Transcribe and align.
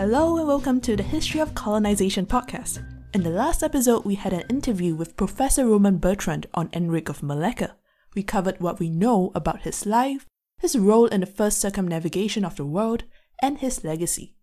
Hello 0.00 0.38
and 0.38 0.48
welcome 0.48 0.80
to 0.80 0.96
the 0.96 1.02
History 1.02 1.40
of 1.40 1.54
Colonization 1.54 2.24
podcast. 2.24 2.82
In 3.12 3.22
the 3.22 3.28
last 3.28 3.62
episode, 3.62 4.06
we 4.06 4.14
had 4.14 4.32
an 4.32 4.48
interview 4.48 4.94
with 4.94 5.14
Professor 5.14 5.66
Romain 5.66 5.98
Bertrand 5.98 6.46
on 6.54 6.70
Enric 6.70 7.10
of 7.10 7.22
Malacca. 7.22 7.76
We 8.14 8.22
covered 8.22 8.60
what 8.60 8.80
we 8.80 8.88
know 8.88 9.30
about 9.34 9.60
his 9.60 9.84
life, 9.84 10.24
his 10.58 10.74
role 10.74 11.04
in 11.04 11.20
the 11.20 11.26
first 11.26 11.60
circumnavigation 11.60 12.46
of 12.46 12.56
the 12.56 12.64
world, 12.64 13.04
and 13.42 13.58
his 13.58 13.84
legacy. 13.84 14.36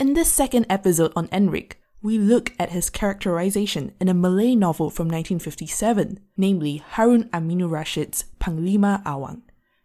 In 0.00 0.14
this 0.14 0.32
second 0.32 0.66
episode 0.68 1.12
on 1.14 1.28
Enric, 1.28 1.74
we 2.02 2.18
look 2.18 2.52
at 2.58 2.70
his 2.70 2.90
characterization 2.90 3.94
in 4.00 4.08
a 4.08 4.12
Malay 4.12 4.56
novel 4.56 4.90
from 4.90 5.06
1957, 5.06 6.18
namely 6.36 6.78
Harun 6.78 7.28
Aminurrashid's 7.28 8.24
Panglima 8.40 9.04
Awang. 9.04 9.42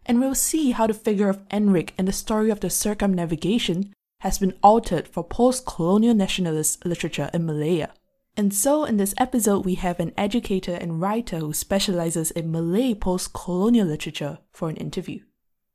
And 0.08 0.20
we'll 0.20 0.34
see 0.34 0.71
how 0.71 0.88
the 0.88 0.96
figure 0.96 1.30
of 1.30 1.48
Enric 1.49 1.91
and 1.96 2.08
the 2.08 2.12
story 2.12 2.49
of 2.49 2.62
the 2.62 2.71
circumnavigation 2.71 3.94
has 4.20 4.38
been 4.38 4.54
altered 4.62 5.08
for 5.08 5.23
post 5.23 5.66
colonial 5.66 6.14
nationalist 6.14 6.86
literature 6.86 7.30
in 7.34 7.46
Malaya. 7.46 7.90
And 8.36 8.54
so, 8.54 8.86
in 8.86 8.98
this 8.98 9.14
episode, 9.18 9.66
we 9.66 9.76
have 9.76 10.00
an 10.00 10.14
educator 10.18 10.73
and 10.73 11.02
writer 11.02 11.40
who 11.40 11.54
specializes 11.54 12.32
in 12.32 12.52
Malay 12.52 12.94
post 12.94 13.34
colonial 13.34 13.88
literature 13.88 14.40
for 14.52 14.70
an 14.70 14.77
interview. 14.77 15.20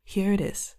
Here 0.05 0.33
it 0.33 0.41
is. 0.41 0.75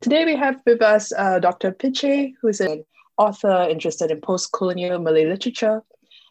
Today, 0.00 0.24
we 0.24 0.36
have 0.36 0.60
with 0.64 0.80
us 0.80 1.12
uh, 1.16 1.38
Dr. 1.38 1.72
Pitchay, 1.72 2.34
who's 2.40 2.60
an 2.60 2.84
author 3.16 3.66
interested 3.68 4.10
in 4.10 4.20
post 4.20 4.52
colonial 4.52 4.98
Malay 4.98 5.26
literature. 5.26 5.82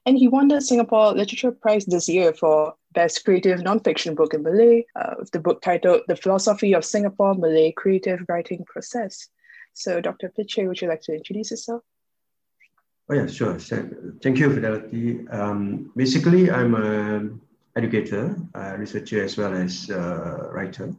And 0.06 0.18
he 0.18 0.28
won 0.28 0.48
the 0.48 0.62
Singapore 0.62 1.12
Literature 1.12 1.52
Prize 1.52 1.86
this 1.86 2.08
year 2.08 2.34
for 2.34 2.74
Best 2.94 3.26
Creative 3.26 3.60
Nonfiction 3.60 4.16
Book 4.16 4.34
in 4.34 4.42
Malay, 4.42 4.86
uh, 4.96 5.16
with 5.20 5.32
the 5.32 5.40
book 5.40 5.62
titled 5.62 6.04
The 6.08 6.16
Philosophy 6.16 6.74
of 6.74 6.86
Singapore 6.86 7.36
Malay 7.36 7.74
Creative 7.74 8.22
Writing 8.30 8.64
Process. 8.66 9.28
So, 9.78 10.02
Dr. 10.02 10.30
Pitchay, 10.36 10.66
would 10.66 10.82
you 10.82 10.88
like 10.88 11.02
to 11.04 11.14
introduce 11.14 11.52
yourself? 11.52 11.84
Oh, 13.10 13.14
yeah, 13.14 13.28
sure. 13.28 13.60
Thank 13.60 14.40
you, 14.40 14.52
Fidelity. 14.52 15.28
Um, 15.30 15.92
basically, 15.96 16.50
I'm 16.50 16.74
an 16.74 17.40
educator, 17.76 18.36
a 18.56 18.76
researcher, 18.76 19.24
as 19.24 19.38
well 19.38 19.54
as 19.54 19.92
a 19.92 20.50
writer. 20.52 20.96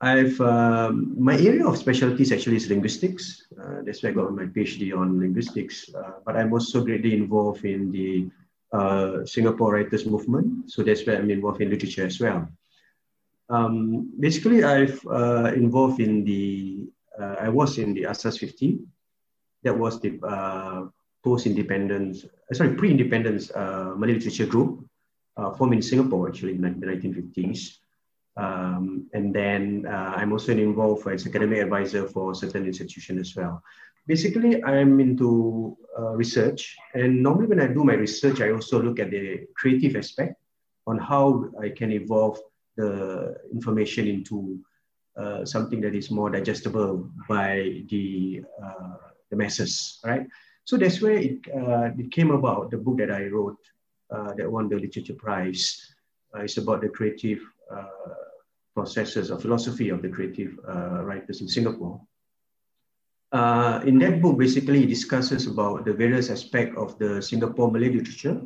I've 0.00 0.40
um, 0.40 1.16
my 1.18 1.34
area 1.34 1.66
of 1.66 1.76
specialty 1.76 2.22
is 2.22 2.30
actually 2.30 2.56
is 2.56 2.68
linguistics. 2.68 3.48
Uh, 3.60 3.82
that's 3.84 4.04
why 4.04 4.10
I 4.10 4.12
got 4.12 4.32
my 4.32 4.46
PhD 4.46 4.96
on 4.96 5.18
linguistics. 5.18 5.92
Uh, 5.92 6.12
but 6.24 6.36
I'm 6.36 6.52
also 6.52 6.84
greatly 6.84 7.14
involved 7.14 7.64
in 7.64 7.90
the 7.90 8.30
uh, 8.72 9.24
Singapore 9.26 9.72
writers 9.74 10.06
movement. 10.06 10.70
So 10.70 10.84
that's 10.84 11.04
why 11.04 11.14
I'm 11.14 11.30
involved 11.30 11.60
in 11.62 11.68
literature 11.68 12.06
as 12.06 12.20
well. 12.20 12.48
Um, 13.50 14.12
basically, 14.20 14.62
I've 14.62 15.04
uh, 15.04 15.50
involved 15.56 15.98
in 15.98 16.24
the 16.24 16.86
uh, 17.20 17.36
I 17.40 17.48
was 17.48 17.78
in 17.78 17.94
the 17.94 18.06
Asas 18.06 18.38
50. 18.38 18.78
That 19.62 19.78
was 19.78 20.00
the 20.00 20.18
uh, 20.22 20.86
post-independence, 21.22 22.24
uh, 22.24 22.54
sorry, 22.54 22.74
pre-independence 22.74 23.50
uh, 23.50 23.94
Malay 23.96 24.14
literature 24.14 24.46
group 24.46 24.86
uh, 25.36 25.52
formed 25.52 25.74
in 25.74 25.82
Singapore 25.82 26.28
actually 26.28 26.54
in 26.54 26.60
the 26.60 26.86
1950s. 26.86 27.78
Um, 28.36 29.08
and 29.14 29.32
then 29.32 29.86
I'm 29.88 30.32
also 30.32 30.52
involved 30.52 31.06
as 31.06 31.26
academic 31.26 31.58
advisor 31.60 32.08
for 32.08 32.34
certain 32.34 32.66
institutions 32.66 33.20
as 33.20 33.36
well. 33.36 33.62
Basically, 34.06 34.62
I'm 34.64 35.00
into 35.00 35.78
research, 36.12 36.76
and 36.94 37.22
normally 37.22 37.46
when 37.46 37.60
I 37.60 37.68
do 37.68 37.84
my 37.84 37.94
research, 37.94 38.40
I 38.40 38.50
also 38.50 38.82
look 38.82 38.98
at 38.98 39.10
the 39.10 39.46
creative 39.56 39.96
aspect 39.96 40.34
on 40.86 40.98
how 40.98 41.48
I 41.62 41.70
can 41.70 41.92
evolve 41.92 42.38
the 42.76 43.36
information 43.52 44.08
into 44.08 44.58
uh, 45.16 45.44
something 45.44 45.80
that 45.80 45.94
is 45.94 46.10
more 46.10 46.28
digestible 46.28 47.08
by 47.28 47.82
the 47.88 48.42
uh, 48.60 48.96
the 49.30 49.36
masses, 49.36 50.00
right? 50.04 50.26
So 50.64 50.76
that's 50.76 51.00
where 51.00 51.16
it 51.16 51.38
uh, 51.54 51.90
it 51.96 52.10
came 52.10 52.32
about. 52.32 52.72
The 52.72 52.78
book 52.78 52.98
that 52.98 53.12
I 53.12 53.26
wrote 53.26 53.58
uh, 54.10 54.34
that 54.34 54.50
won 54.50 54.68
the 54.68 54.76
literature 54.76 55.14
prize 55.14 55.94
uh, 56.34 56.42
is 56.42 56.58
about 56.58 56.80
the 56.80 56.88
creative 56.88 57.40
processes 58.74 59.30
or 59.30 59.38
philosophy 59.38 59.88
of 59.88 60.02
the 60.02 60.08
creative 60.08 60.58
writers 61.06 61.40
in 61.40 61.46
Singapore. 61.46 62.00
in 63.86 63.98
that 64.00 64.20
book, 64.20 64.36
basically, 64.36 64.82
it 64.82 64.88
discusses 64.88 65.46
about 65.46 65.84
the 65.84 65.92
various 65.92 66.28
aspects 66.28 66.76
of 66.76 66.98
the 66.98 67.22
Singapore 67.22 67.70
Malay 67.70 67.90
literature 67.90 68.40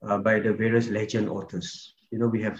by 0.00 0.40
the 0.40 0.52
various 0.54 0.88
legend 0.88 1.28
authors. 1.28 1.94
You 2.10 2.18
know, 2.20 2.28
we 2.28 2.40
have 2.40 2.58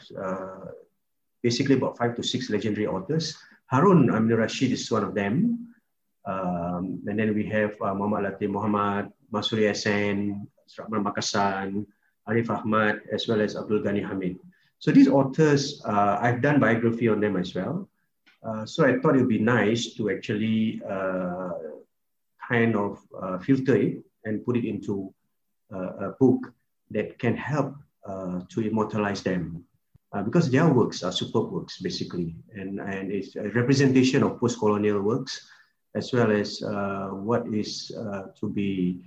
basically 1.43 1.77
about 1.77 1.97
five 1.97 2.17
to 2.17 2.23
six 2.23 2.51
legendary 2.51 2.87
authors. 2.87 3.37
Harun 3.67 4.09
Aminurrashid 4.09 4.73
is 4.73 4.91
one 4.91 5.05
of 5.05 5.15
them. 5.15 5.69
Um, 6.27 7.03
and 7.07 7.19
then 7.19 7.35
we 7.35 7.47
have 7.47 7.73
uh, 7.81 7.95
Muhammad 7.95 8.33
Latif 8.33 8.51
Muhammad, 8.51 9.13
Masuri 9.33 9.69
S.N., 9.71 10.47
Rahman 10.79 11.05
Makasan, 11.05 11.87
Arif 12.29 12.51
Ahmad, 12.51 13.01
as 13.13 13.27
well 13.27 13.41
as 13.41 13.57
Abdul 13.57 13.81
Ghani 13.81 14.07
Hamid. 14.07 14.37
So 14.79 14.91
these 14.91 15.09
authors, 15.09 15.83
uh, 15.85 16.19
I've 16.21 16.43
done 16.43 16.61
biography 16.61 17.09
on 17.09 17.21
them 17.21 17.37
as 17.37 17.55
well. 17.55 17.89
Uh, 18.43 18.65
so 18.65 18.87
I 18.87 18.99
thought 18.99 19.15
it 19.15 19.21
would 19.21 19.29
be 19.29 19.39
nice 19.39 19.95
to 19.95 20.11
actually 20.11 20.81
uh, 20.89 21.51
kind 22.49 22.77
of 22.77 22.99
uh, 23.21 23.39
filter 23.39 23.77
it 23.77 24.03
and 24.25 24.45
put 24.45 24.57
it 24.57 24.65
into 24.65 25.13
uh, 25.73 26.09
a 26.09 26.15
book 26.19 26.53
that 26.91 27.19
can 27.19 27.37
help 27.37 27.75
to 28.49 28.61
immortalize 28.61 29.23
them 29.23 29.65
uh, 30.13 30.23
because 30.23 30.51
their 30.51 30.69
works 30.69 31.03
are 31.03 31.13
superb 31.13 31.51
works 31.51 31.79
basically, 31.79 32.35
and, 32.55 32.81
and 32.81 33.13
it's 33.13 33.37
a 33.37 33.49
representation 33.51 34.23
of 34.23 34.39
post-colonial 34.41 35.01
works 35.01 35.49
as 35.95 36.13
well 36.13 36.31
as 36.31 36.63
uh, 36.63 37.09
what 37.09 37.47
is 37.53 37.91
uh, 37.99 38.23
to 38.39 38.49
be 38.49 39.01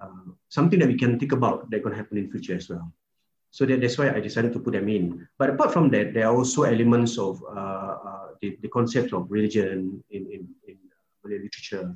uh, 0.00 0.32
something 0.48 0.78
that 0.78 0.88
we 0.88 0.96
can 0.96 1.18
think 1.18 1.32
about 1.32 1.70
that 1.70 1.82
can 1.82 1.92
happen 1.92 2.18
in 2.18 2.30
future 2.30 2.56
as 2.56 2.68
well. 2.68 2.92
So 3.50 3.66
that, 3.66 3.80
that's 3.82 3.98
why 3.98 4.10
I 4.10 4.20
decided 4.20 4.52
to 4.54 4.60
put 4.60 4.72
them 4.72 4.88
in. 4.88 5.28
But 5.38 5.50
apart 5.50 5.72
from 5.72 5.90
that, 5.90 6.14
there 6.14 6.26
are 6.26 6.34
also 6.34 6.62
elements 6.62 7.18
of 7.18 7.42
uh, 7.44 7.96
the, 8.40 8.56
the 8.62 8.68
concept 8.68 9.12
of 9.12 9.30
religion 9.30 10.02
in, 10.10 10.22
in, 10.26 10.48
in 10.66 10.78
literature, 11.24 11.94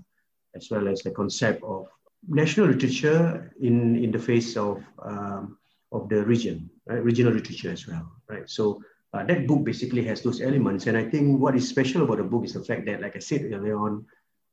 as 0.54 0.68
well 0.70 0.86
as 0.88 1.02
the 1.02 1.10
concept 1.10 1.62
of 1.62 1.88
national 2.28 2.68
literature 2.68 3.52
in, 3.60 3.96
in 3.96 4.10
the 4.10 4.18
face 4.18 4.56
of 4.56 4.82
um, 5.02 5.58
of 5.92 6.08
the 6.08 6.24
region, 6.24 6.68
right? 6.86 7.02
regional 7.02 7.32
literature 7.32 7.70
as 7.70 7.86
well, 7.86 8.10
right? 8.28 8.48
So 8.48 8.82
uh, 9.12 9.24
that 9.24 9.46
book 9.46 9.64
basically 9.64 10.04
has 10.04 10.22
those 10.22 10.40
elements. 10.40 10.86
And 10.86 10.96
I 10.96 11.04
think 11.04 11.40
what 11.40 11.56
is 11.56 11.68
special 11.68 12.02
about 12.02 12.18
the 12.18 12.24
book 12.24 12.44
is 12.44 12.54
the 12.54 12.64
fact 12.64 12.86
that, 12.86 13.00
like 13.00 13.16
I 13.16 13.20
said 13.20 13.42
earlier 13.52 13.78
on, 13.78 14.04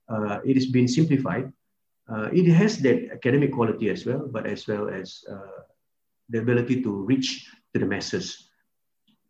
uh, 0.10 0.40
it 0.46 0.56
has 0.56 0.68
been 0.68 0.88
simplified. 0.88 1.52
Uh, 2.10 2.30
it 2.34 2.52
has 2.52 2.78
that 2.80 3.10
academic 3.12 3.54
quality 3.54 3.90
as 3.90 4.06
well, 4.06 4.28
but 4.32 4.46
as 4.46 4.68
well 4.68 4.90
as 4.90 5.24
uh, 5.32 5.62
the 6.30 6.40
ability 6.40 6.82
to 6.84 6.92
reach 7.06 7.48
to 7.74 7.80
the 7.80 7.86
masses. 7.86 8.50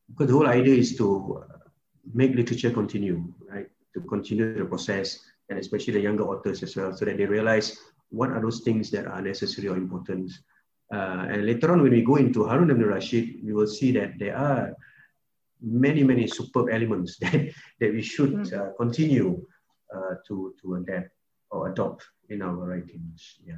Because 0.10 0.28
the 0.28 0.34
whole 0.34 0.48
idea 0.48 0.76
is 0.76 0.98
to 0.98 1.44
make 2.14 2.36
literature 2.36 2.72
continue, 2.72 3.24
right? 3.50 3.70
To 3.94 4.02
continue 4.02 4.58
the 4.58 4.66
process, 4.66 5.20
and 5.50 5.60
especially 5.60 5.94
the 5.94 6.02
younger 6.02 6.24
authors 6.24 6.64
as 6.64 6.76
well, 6.76 6.94
so 6.94 7.06
that 7.06 7.18
they 7.18 7.26
realize 7.26 7.78
what 8.10 8.32
are 8.32 8.42
those 8.42 8.62
things 8.62 8.90
that 8.92 9.08
are 9.08 9.22
necessary 9.22 9.68
or 9.68 9.78
important 9.78 10.32
uh, 10.92 11.26
and 11.30 11.46
later 11.46 11.72
on, 11.72 11.82
when 11.82 11.92
we 11.92 12.02
go 12.04 12.18
into 12.18 12.46
Harun 12.46 12.70
Aminurrashid, 12.70 13.44
we 13.44 13.54
will 13.54 13.68
see 13.68 13.92
that 13.94 14.20
there 14.20 14.38
are 14.38 14.76
many, 15.62 16.04
many 16.04 16.28
superb 16.28 16.70
elements 16.72 17.18
that, 17.22 17.52
that 17.80 17.92
we 17.94 18.02
should 18.02 18.34
mm. 18.34 18.54
uh, 18.54 18.74
continue 18.78 19.46
uh, 19.96 20.16
to, 20.28 20.54
to 20.62 20.76
adapt 20.76 21.10
or 21.52 21.72
adopt 21.72 22.06
in 22.30 22.42
our 22.42 22.54
writings. 22.54 23.38
Yeah. 23.46 23.56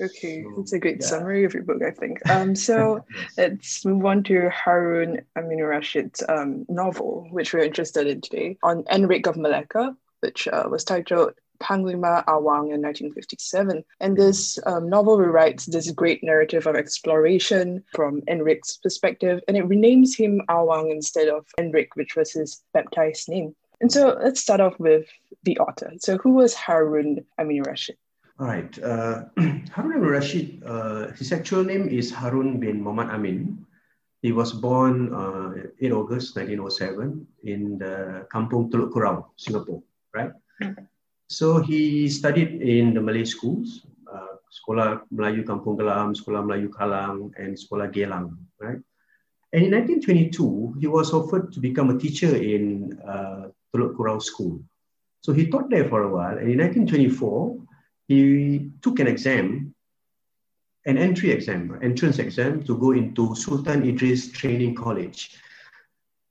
Okay, 0.00 0.42
so, 0.42 0.52
that's 0.56 0.72
a 0.72 0.78
great 0.80 0.98
yeah. 1.00 1.06
summary 1.06 1.44
of 1.44 1.54
your 1.54 1.62
book, 1.62 1.82
I 1.82 1.92
think. 1.92 2.18
Um, 2.30 2.56
so 2.56 3.04
yes. 3.14 3.34
let's 3.36 3.84
move 3.84 4.04
on 4.04 4.24
to 4.24 4.50
Harun 4.50 5.20
Aminurrashid's 5.38 6.24
um, 6.28 6.66
novel, 6.68 7.28
which 7.30 7.52
we're 7.52 7.60
interested 7.60 8.06
in 8.08 8.20
today, 8.20 8.58
on 8.62 8.82
Enric 8.84 9.26
of 9.28 9.36
Malacca, 9.36 9.96
which 10.20 10.48
uh, 10.48 10.66
was 10.68 10.82
titled 10.82 11.34
Panglima 11.60 12.24
Awang 12.26 12.72
in 12.72 12.82
1957. 12.82 13.84
And 14.00 14.16
this 14.16 14.58
um, 14.66 14.88
novel 14.88 15.18
rewrites 15.18 15.66
this 15.66 15.90
great 15.90 16.22
narrative 16.22 16.66
of 16.66 16.76
exploration 16.76 17.82
from 17.94 18.22
Enric's 18.22 18.76
perspective, 18.78 19.40
and 19.48 19.56
it 19.56 19.68
renames 19.68 20.16
him 20.16 20.40
Awang 20.48 20.90
instead 20.90 21.28
of 21.28 21.46
Enric, 21.58 21.88
which 21.94 22.16
was 22.16 22.32
his 22.32 22.62
baptized 22.72 23.28
name. 23.28 23.54
And 23.80 23.90
so 23.90 24.18
let's 24.22 24.40
start 24.40 24.60
off 24.60 24.78
with 24.78 25.06
the 25.42 25.58
author. 25.58 25.92
So, 25.98 26.16
who 26.18 26.34
was 26.34 26.54
Harun 26.54 27.24
Aminurrashid? 27.38 27.96
All 28.38 28.46
right. 28.46 28.78
Uh, 28.82 29.24
Harun 29.74 30.00
Aminurrashid, 30.00 30.62
uh, 30.64 31.12
his 31.12 31.32
actual 31.32 31.64
name 31.64 31.88
is 31.88 32.10
Harun 32.10 32.60
bin 32.60 32.82
Muhammad 32.82 33.10
Amin. 33.10 33.66
He 34.22 34.32
was 34.32 34.52
born 34.52 35.12
uh, 35.12 35.52
in 35.78 35.92
August 35.92 36.34
1907 36.36 37.26
in 37.44 37.76
the 37.76 38.26
Kampung 38.32 38.70
Teluk 38.70 38.90
Kurau, 38.90 39.26
Singapore, 39.36 39.82
right? 40.14 40.32
Mm-hmm. 40.62 40.84
So 41.28 41.60
he 41.60 42.08
studied 42.08 42.60
in 42.60 42.94
the 42.94 43.00
Malay 43.00 43.24
schools, 43.24 43.86
uh, 44.12 44.36
Sekolah 44.52 45.02
Melayu 45.12 45.44
Kampung 45.44 45.78
Gelam, 45.78 46.14
Sekolah 46.14 46.44
Melayu 46.44 46.68
Kalang, 46.68 47.32
and 47.38 47.56
Sekolah 47.56 47.92
Gelang, 47.92 48.36
right? 48.60 48.78
And 49.52 49.62
in 49.62 49.70
1922, 49.70 50.76
he 50.80 50.86
was 50.86 51.12
offered 51.12 51.52
to 51.52 51.60
become 51.60 51.90
a 51.90 51.98
teacher 51.98 52.34
in 52.36 52.98
uh, 53.06 53.48
Teluk 53.74 53.96
Kurau 53.96 54.20
School. 54.20 54.60
So 55.22 55.32
he 55.32 55.48
taught 55.48 55.70
there 55.70 55.88
for 55.88 56.02
a 56.02 56.08
while, 56.08 56.36
and 56.36 56.50
in 56.50 56.58
1924, 56.58 57.56
he 58.08 58.70
took 58.82 58.98
an 58.98 59.06
exam, 59.06 59.74
an 60.84 60.98
entry 60.98 61.30
exam, 61.30 61.78
entrance 61.82 62.18
exam 62.18 62.62
to 62.64 62.76
go 62.76 62.92
into 62.92 63.34
Sultan 63.34 63.88
Idris 63.88 64.30
Training 64.32 64.74
College 64.74 65.38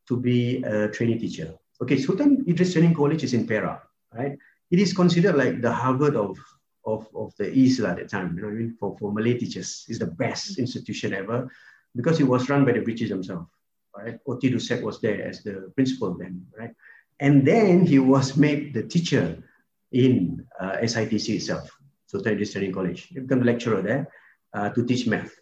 to 0.07 0.17
be 0.17 0.61
a 0.63 0.89
training 0.89 1.19
teacher. 1.19 1.55
Okay, 1.81 1.97
Sultan 1.97 2.45
Idris 2.47 2.73
Training 2.73 2.93
College 2.93 3.23
is 3.23 3.33
in 3.33 3.47
Perak, 3.47 3.81
right? 4.13 4.37
It 4.73 4.79
is 4.79 4.91
considered 4.91 5.35
like 5.35 5.61
the 5.61 5.71
Harvard 5.71 6.15
of, 6.15 6.35
of, 6.83 7.07
of 7.15 7.31
the 7.37 7.47
East 7.53 7.79
at 7.81 7.97
that 7.97 8.09
time, 8.09 8.35
you 8.35 8.41
know 8.41 8.47
I 8.47 8.53
mean? 8.53 8.75
For, 8.79 8.97
for 8.97 9.13
Malay 9.13 9.37
teachers, 9.37 9.85
it's 9.87 9.99
the 9.99 10.07
best 10.07 10.57
institution 10.57 11.13
ever 11.13 11.47
because 11.95 12.19
it 12.19 12.23
was 12.23 12.49
run 12.49 12.65
by 12.65 12.71
the 12.71 12.79
British 12.79 13.09
themselves, 13.09 13.51
right? 13.95 14.17
O.T. 14.27 14.49
Dussek 14.49 14.81
was 14.81 14.99
there 14.99 15.27
as 15.27 15.43
the 15.43 15.71
principal 15.75 16.17
then, 16.17 16.47
right? 16.57 16.71
And 17.19 17.45
then 17.45 17.85
he 17.85 17.99
was 17.99 18.35
made 18.35 18.73
the 18.73 18.81
teacher 18.81 19.43
in 19.91 20.43
uh, 20.59 20.77
SITC 20.81 21.35
itself, 21.35 21.69
Sultan 22.07 22.33
Idris 22.33 22.53
Training 22.53 22.73
College. 22.73 23.09
He 23.09 23.19
became 23.19 23.43
lecturer 23.43 23.83
there 23.83 24.09
uh, 24.55 24.69
to 24.69 24.83
teach 24.83 25.05
math. 25.05 25.35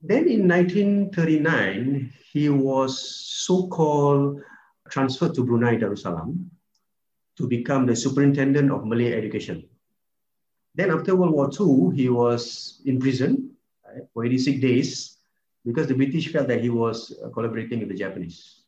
Then 0.00 0.26
in 0.28 0.48
1939, 0.48 2.10
he 2.32 2.48
was 2.48 2.98
so-called 3.44 4.40
transferred 4.88 5.34
to 5.34 5.44
Brunei 5.44 5.76
Darussalam 5.76 6.48
to 7.38 7.46
become 7.46 7.86
the 7.86 7.94
superintendent 7.94 8.70
of 8.70 8.84
Malay 8.84 9.12
education. 9.14 9.64
Then 10.74 10.90
after 10.90 11.16
World 11.16 11.32
War 11.32 11.48
II, 11.48 11.96
he 11.96 12.08
was 12.08 12.82
in 12.84 13.00
prison 13.00 13.50
right, 13.86 14.02
for 14.12 14.24
86 14.24 14.60
days 14.60 15.16
because 15.64 15.86
the 15.86 15.94
British 15.94 16.32
felt 16.32 16.48
that 16.48 16.60
he 16.60 16.68
was 16.68 17.18
uh, 17.24 17.28
collaborating 17.30 17.78
with 17.80 17.88
the 17.88 17.94
Japanese. 17.94 18.62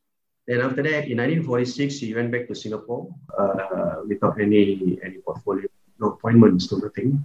Then 0.46 0.60
after 0.60 0.82
that, 0.82 1.10
in 1.10 1.18
1946, 1.18 1.98
he 1.98 2.14
went 2.14 2.32
back 2.32 2.48
to 2.48 2.54
Singapore 2.54 3.12
uh, 3.38 4.02
without 4.08 4.40
any, 4.40 4.98
any 5.04 5.18
portfolio, 5.18 5.68
no 5.98 6.08
appointments, 6.12 6.72
no 6.72 6.78
nothing. 6.78 7.24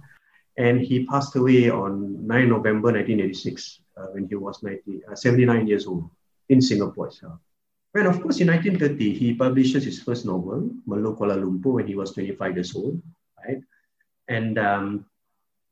And 0.56 0.80
he 0.80 1.06
passed 1.06 1.36
away 1.36 1.70
on 1.70 2.26
9 2.26 2.48
November 2.48 2.92
1986 2.92 3.80
uh, 3.96 4.06
when 4.12 4.28
he 4.28 4.34
was 4.34 4.62
90, 4.62 5.02
uh, 5.10 5.14
79 5.14 5.66
years 5.66 5.86
old 5.86 6.10
in 6.48 6.60
Singapore 6.60 7.08
itself. 7.08 7.38
Well, 7.96 8.08
of 8.08 8.20
course, 8.20 8.40
in 8.40 8.48
1930, 8.48 9.14
he 9.14 9.32
publishes 9.32 9.84
his 9.84 10.02
first 10.02 10.26
novel, 10.26 10.68
Melor 10.86 11.16
Kuala 11.16 11.40
Lumpur, 11.40 11.72
when 11.80 11.86
he 11.86 11.94
was 11.94 12.12
25 12.12 12.54
years 12.54 12.76
old, 12.76 13.00
right? 13.40 13.62
And 14.28 14.58
um, 14.58 15.06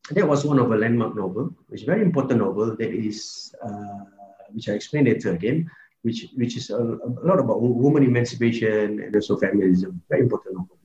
that 0.08 0.26
was 0.26 0.42
one 0.42 0.58
of 0.58 0.72
a 0.72 0.74
landmark 0.74 1.14
novel, 1.14 1.54
which 1.68 1.82
is 1.82 1.86
a 1.86 1.90
very 1.92 2.00
important 2.00 2.40
novel 2.40 2.76
that 2.76 2.88
is, 2.88 3.54
uh, 3.62 4.08
which 4.52 4.70
I 4.70 4.72
explained 4.72 5.08
later 5.08 5.32
again, 5.32 5.70
which, 6.00 6.28
which 6.34 6.56
is 6.56 6.70
a, 6.70 6.80
a, 6.80 7.28
lot 7.28 7.40
about 7.40 7.60
woman 7.60 8.04
emancipation 8.04 9.00
and 9.00 9.14
also 9.14 9.36
feminism, 9.36 10.00
very 10.08 10.22
important 10.22 10.54
novel. 10.54 10.78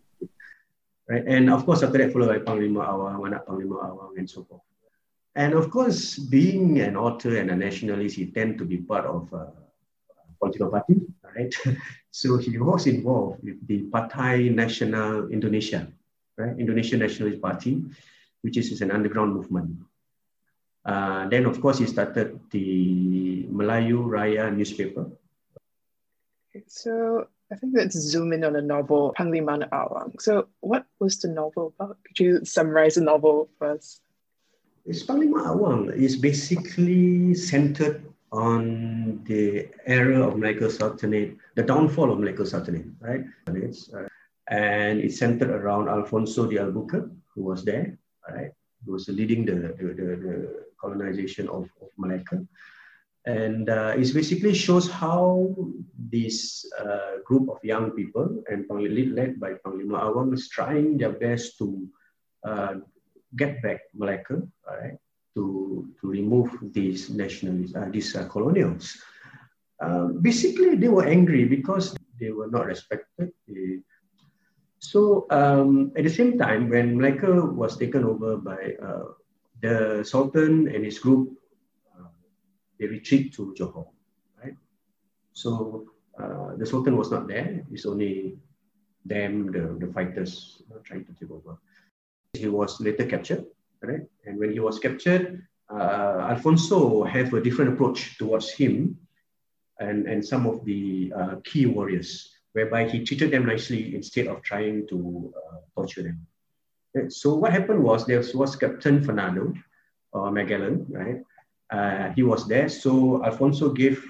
Right? 1.07 1.23
And 1.25 1.49
of 1.49 1.65
course, 1.65 1.83
after 1.83 1.99
that, 1.99 2.11
followed 2.11 2.27
by 2.27 2.39
Panglima 2.39 2.83
Awang, 2.85 3.27
Anak 3.27 3.47
Panglima 3.47 3.79
Awang, 3.79 4.17
and 4.17 4.29
so 4.29 4.43
forth. 4.43 4.63
And 5.35 5.53
of 5.53 5.69
course, 5.69 6.19
being 6.19 6.81
an 6.81 6.97
author 6.97 7.37
and 7.37 7.49
a 7.49 7.55
nationalist, 7.55 8.17
he 8.17 8.25
tend 8.25 8.57
to 8.57 8.65
be 8.65 8.79
part 8.79 9.05
of 9.05 9.31
a 9.31 9.53
political 10.37 10.69
party, 10.69 10.99
right? 11.39 11.55
so 12.11 12.37
he 12.37 12.57
was 12.57 12.87
involved 12.87 13.43
with 13.43 13.65
the 13.67 13.87
Partai 13.87 14.51
Nasional 14.51 15.31
Indonesia, 15.31 15.87
right? 16.37 16.57
Indonesian 16.59 16.99
Nationalist 16.99 17.41
Party, 17.41 17.81
which 18.41 18.57
is 18.57 18.81
an 18.81 18.91
underground 18.91 19.33
movement. 19.33 19.79
Uh, 20.85 21.27
then, 21.27 21.45
of 21.45 21.61
course, 21.61 21.79
he 21.79 21.85
started 21.85 22.39
the 22.51 23.47
Melayu 23.51 24.03
Raya 24.03 24.51
newspaper. 24.51 25.07
So 26.67 27.27
I 27.51 27.55
think 27.55 27.73
let's 27.75 27.95
zoom 27.97 28.33
in 28.33 28.43
on 28.43 28.53
the 28.53 28.61
novel 28.61 29.13
Panglima 29.17 29.69
Awang. 29.69 30.19
So 30.19 30.47
what 30.61 30.85
was 30.99 31.19
the 31.19 31.27
novel 31.27 31.73
about? 31.77 31.97
Could 32.05 32.19
you 32.19 32.45
summarize 32.45 32.95
the 32.95 33.01
novel 33.01 33.49
first? 33.59 34.01
It's 34.85 35.03
Panglima 35.03 35.45
Awang 35.45 35.93
is 35.93 36.17
basically 36.17 37.35
centered 37.35 38.08
on 38.31 39.23
the 39.25 39.69
era 39.85 40.27
of 40.27 40.37
Malacca 40.37 40.69
Sultanate, 40.69 41.37
the 41.55 41.63
downfall 41.63 42.11
of 42.11 42.19
Malacca 42.19 42.45
Sultanate, 42.45 42.85
right? 42.99 43.23
And 44.47 44.99
it's 44.99 45.19
centered 45.19 45.49
around 45.49 45.89
Alfonso 45.89 46.47
de 46.47 46.57
Albuquerque, 46.57 47.11
who 47.33 47.43
was 47.43 47.63
there, 47.63 47.97
right? 48.29 48.51
Who 48.85 48.93
was 48.93 49.07
leading 49.07 49.45
the, 49.45 49.75
the, 49.77 49.93
the, 49.93 50.05
the 50.25 50.65
colonization 50.79 51.47
of, 51.49 51.63
of 51.81 51.89
Malacca. 51.97 52.45
And 53.25 53.69
uh, 53.69 53.93
it 53.97 54.13
basically 54.13 54.53
shows 54.53 54.89
how 54.89 55.53
this 55.97 56.65
uh, 56.79 57.17
group 57.25 57.49
of 57.49 57.57
young 57.63 57.91
people, 57.91 58.41
and 58.49 58.65
led 58.69 59.39
by 59.39 59.53
Panglima 59.53 60.01
Awang, 60.01 60.33
is 60.33 60.49
trying 60.49 60.97
their 60.97 61.11
best 61.11 61.57
to 61.57 61.87
uh, 62.43 62.75
get 63.35 63.61
back 63.61 63.81
Malacca, 63.93 64.41
right? 64.65 64.97
To, 65.35 65.87
to 66.01 66.09
remove 66.09 66.49
these 66.73 67.09
nationalists, 67.09 67.75
uh, 67.75 67.87
these 67.91 68.15
uh, 68.15 68.27
colonials. 68.27 68.97
Um, 69.79 70.19
basically, 70.21 70.75
they 70.75 70.89
were 70.89 71.05
angry 71.05 71.45
because 71.45 71.95
they 72.19 72.31
were 72.31 72.49
not 72.49 72.65
respected. 72.65 73.31
They, 73.47 73.79
so 74.79 75.27
um, 75.29 75.93
at 75.95 76.03
the 76.03 76.09
same 76.09 76.37
time, 76.37 76.67
when 76.67 76.97
Malacca 76.97 77.45
was 77.45 77.77
taken 77.77 78.03
over 78.03 78.37
by 78.37 78.73
uh, 78.83 79.13
the 79.61 80.03
Sultan 80.03 80.67
and 80.67 80.83
his 80.83 80.99
group, 80.99 81.37
uh, 81.95 82.09
they 82.79 82.87
retreat 82.87 83.31
to 83.35 83.53
Johor, 83.57 83.87
right? 84.43 84.57
So 85.33 85.85
uh, 86.17 86.55
the 86.57 86.65
Sultan 86.65 86.97
was 86.97 87.11
not 87.11 87.27
there. 87.27 87.63
It's 87.71 87.85
only 87.85 88.35
them, 89.05 89.51
the, 89.51 89.77
the 89.79 89.93
fighters, 89.93 90.63
trying 90.83 91.05
to 91.05 91.13
take 91.13 91.31
over. 91.31 91.55
He 92.33 92.47
was 92.47 92.81
later 92.81 93.05
captured, 93.05 93.45
right? 93.83 94.01
And 94.25 94.37
when 94.39 94.51
he 94.51 94.59
was 94.59 94.79
captured, 94.79 95.45
uh, 95.71 96.27
Alfonso 96.29 97.03
have 97.03 97.33
a 97.33 97.41
different 97.41 97.73
approach 97.73 98.17
towards 98.17 98.51
him 98.51 98.97
and, 99.79 100.07
and 100.07 100.25
some 100.25 100.45
of 100.45 100.65
the 100.65 101.13
uh, 101.15 101.35
key 101.43 101.65
warriors 101.65 102.29
whereby 102.53 102.87
he 102.87 103.03
treated 103.03 103.31
them 103.31 103.45
nicely 103.45 103.95
instead 103.95 104.27
of 104.27 104.41
trying 104.41 104.87
to 104.87 105.31
uh, 105.37 105.57
torture 105.75 106.03
them. 106.03 106.25
So 107.09 107.35
what 107.35 107.51
happened 107.51 107.83
was 107.83 108.05
there 108.05 108.23
was 108.33 108.55
Captain 108.55 109.03
Fernando 109.03 109.53
uh, 110.13 110.31
Magellan, 110.31 110.87
right? 110.89 111.21
Uh, 111.69 112.11
he 112.13 112.23
was 112.23 112.47
there. 112.47 112.67
So 112.67 113.23
Alfonso 113.23 113.69
gave 113.69 114.03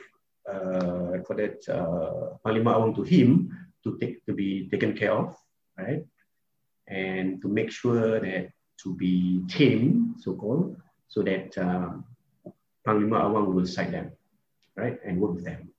uh, 0.50 1.20
for 1.28 1.36
that 1.36 1.60
uh, 1.68 2.38
Awang 2.50 2.96
to 2.96 3.04
him 3.04 3.52
to 3.84 3.98
take 3.98 4.26
to 4.26 4.34
be 4.34 4.70
taken 4.70 4.96
care 4.98 5.12
of, 5.12 5.36
right? 5.78 6.06
And 6.88 7.42
to 7.42 7.48
make 7.50 7.72
sure 7.72 8.20
that 8.20 8.52
to 8.84 8.96
be 8.96 9.44
tamed, 9.48 10.16
so 10.20 10.34
called, 10.36 10.76
so 11.08 11.22
that 11.24 11.58
um, 11.58 12.06
Panglima 12.86 13.22
Awang 13.22 13.54
will 13.54 13.66
side 13.66 13.92
them, 13.92 14.12
right, 14.76 14.98
and 15.06 15.20
work 15.20 15.36
with 15.36 15.46
them. 15.46 15.70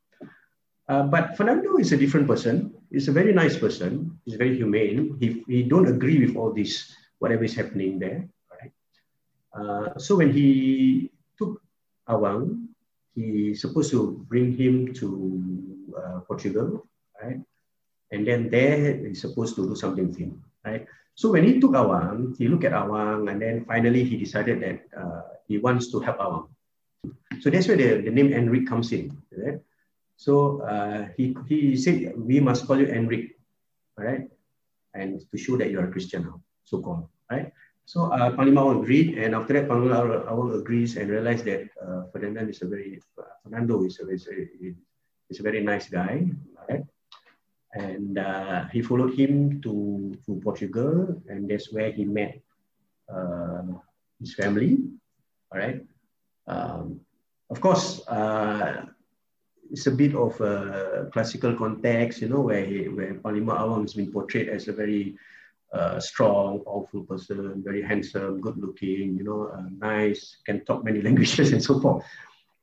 Uh, 0.88 1.04
but 1.04 1.36
Fernando 1.36 1.76
is 1.78 1.92
a 1.92 1.96
different 1.96 2.26
person. 2.26 2.74
He's 2.90 3.08
a 3.08 3.12
very 3.12 3.32
nice 3.32 3.56
person. 3.56 4.18
He's 4.24 4.34
very 4.34 4.56
humane. 4.56 5.16
He, 5.20 5.44
he 5.46 5.62
don't 5.62 5.86
agree 5.86 6.18
with 6.24 6.36
all 6.36 6.52
this, 6.52 6.92
whatever 7.20 7.44
is 7.44 7.54
happening 7.54 7.98
there. 7.98 8.28
Right? 8.50 8.72
Uh, 9.54 9.98
so 9.98 10.16
when 10.16 10.32
he 10.32 11.12
took 11.38 11.62
Awang, 12.08 12.66
he's 13.14 13.60
supposed 13.60 13.90
to 13.92 14.24
bring 14.28 14.56
him 14.56 14.92
to 14.94 15.06
uh, 15.96 16.20
Portugal, 16.26 16.86
right? 17.22 17.38
And 18.10 18.26
then 18.26 18.50
there 18.50 18.98
he's 19.06 19.20
supposed 19.20 19.54
to 19.56 19.68
do 19.68 19.76
something 19.76 20.08
with 20.08 20.18
him, 20.18 20.42
right? 20.64 20.86
So 21.20 21.28
when 21.36 21.44
he 21.44 21.60
took 21.60 21.76
Awang, 21.76 22.32
he 22.40 22.48
looked 22.48 22.64
at 22.64 22.72
Awang, 22.72 23.28
and 23.28 23.36
then 23.44 23.68
finally 23.68 24.04
he 24.08 24.16
decided 24.16 24.64
that 24.64 24.78
uh, 24.96 25.20
he 25.44 25.58
wants 25.60 25.92
to 25.92 26.00
help 26.00 26.16
Awang. 26.16 26.48
So 27.44 27.52
that's 27.52 27.68
where 27.68 27.76
the, 27.76 28.00
the 28.00 28.10
name 28.10 28.32
Enric 28.32 28.66
comes 28.66 28.88
in, 28.96 29.12
right? 29.36 29.60
So 30.16 30.62
uh, 30.62 31.12
he, 31.18 31.36
he 31.46 31.76
said, 31.76 32.16
we 32.16 32.40
must 32.40 32.66
call 32.66 32.80
you 32.80 32.86
Enric, 32.86 33.36
right? 33.98 34.32
And 34.94 35.20
to 35.30 35.36
show 35.36 35.58
that 35.58 35.70
you're 35.70 35.84
a 35.84 35.92
Christian 35.92 36.22
now, 36.22 36.40
so 36.64 36.80
called, 36.80 37.06
right? 37.30 37.52
So 37.84 38.08
uh, 38.08 38.32
Panglima 38.32 38.80
agreed, 38.80 39.18
and 39.18 39.34
after 39.34 39.52
that, 39.60 39.68
Panglima 39.68 40.24
Awang 40.24 40.58
agrees 40.58 40.96
and 40.96 41.10
realized 41.10 41.44
that 41.44 41.68
uh, 41.84 42.04
Ferdinand 42.14 42.48
is 42.48 42.62
a 42.62 42.66
very, 42.66 42.98
uh, 43.18 43.24
Fernando 43.44 43.84
is 43.84 44.00
a, 44.00 44.08
is, 44.08 44.26
a, 44.26 44.48
is 45.28 45.38
a 45.38 45.42
very 45.42 45.60
nice 45.60 45.86
guy, 45.86 46.24
right? 46.66 46.80
And 47.74 48.18
uh, 48.18 48.66
he 48.68 48.82
followed 48.82 49.14
him 49.14 49.60
to, 49.62 50.16
to 50.26 50.40
Portugal, 50.42 51.22
and 51.28 51.48
that's 51.48 51.72
where 51.72 51.92
he 51.92 52.04
met 52.04 52.40
uh, 53.08 53.62
his 54.18 54.34
family, 54.34 54.78
all 55.52 55.58
right? 55.58 55.84
Um, 56.46 57.00
of 57.48 57.60
course, 57.60 58.06
uh, 58.08 58.86
it's 59.70 59.86
a 59.86 59.90
bit 59.92 60.14
of 60.14 60.40
a 60.40 61.08
classical 61.12 61.54
context, 61.54 62.22
you 62.22 62.28
know, 62.28 62.40
where 62.40 62.64
he, 62.64 62.88
where 62.88 63.14
Panglima 63.14 63.58
Awang 63.58 63.82
has 63.82 63.94
been 63.94 64.10
portrayed 64.10 64.48
as 64.48 64.66
a 64.66 64.72
very 64.72 65.16
uh, 65.72 66.00
strong, 66.00 66.64
powerful 66.64 67.04
person, 67.04 67.62
very 67.64 67.82
handsome, 67.82 68.40
good 68.40 68.58
looking, 68.58 69.16
you 69.16 69.22
know, 69.22 69.52
uh, 69.54 69.62
nice, 69.78 70.38
can 70.44 70.64
talk 70.64 70.84
many 70.84 71.00
languages 71.06 71.52
and 71.52 71.62
so 71.62 71.80
forth. 71.80 72.04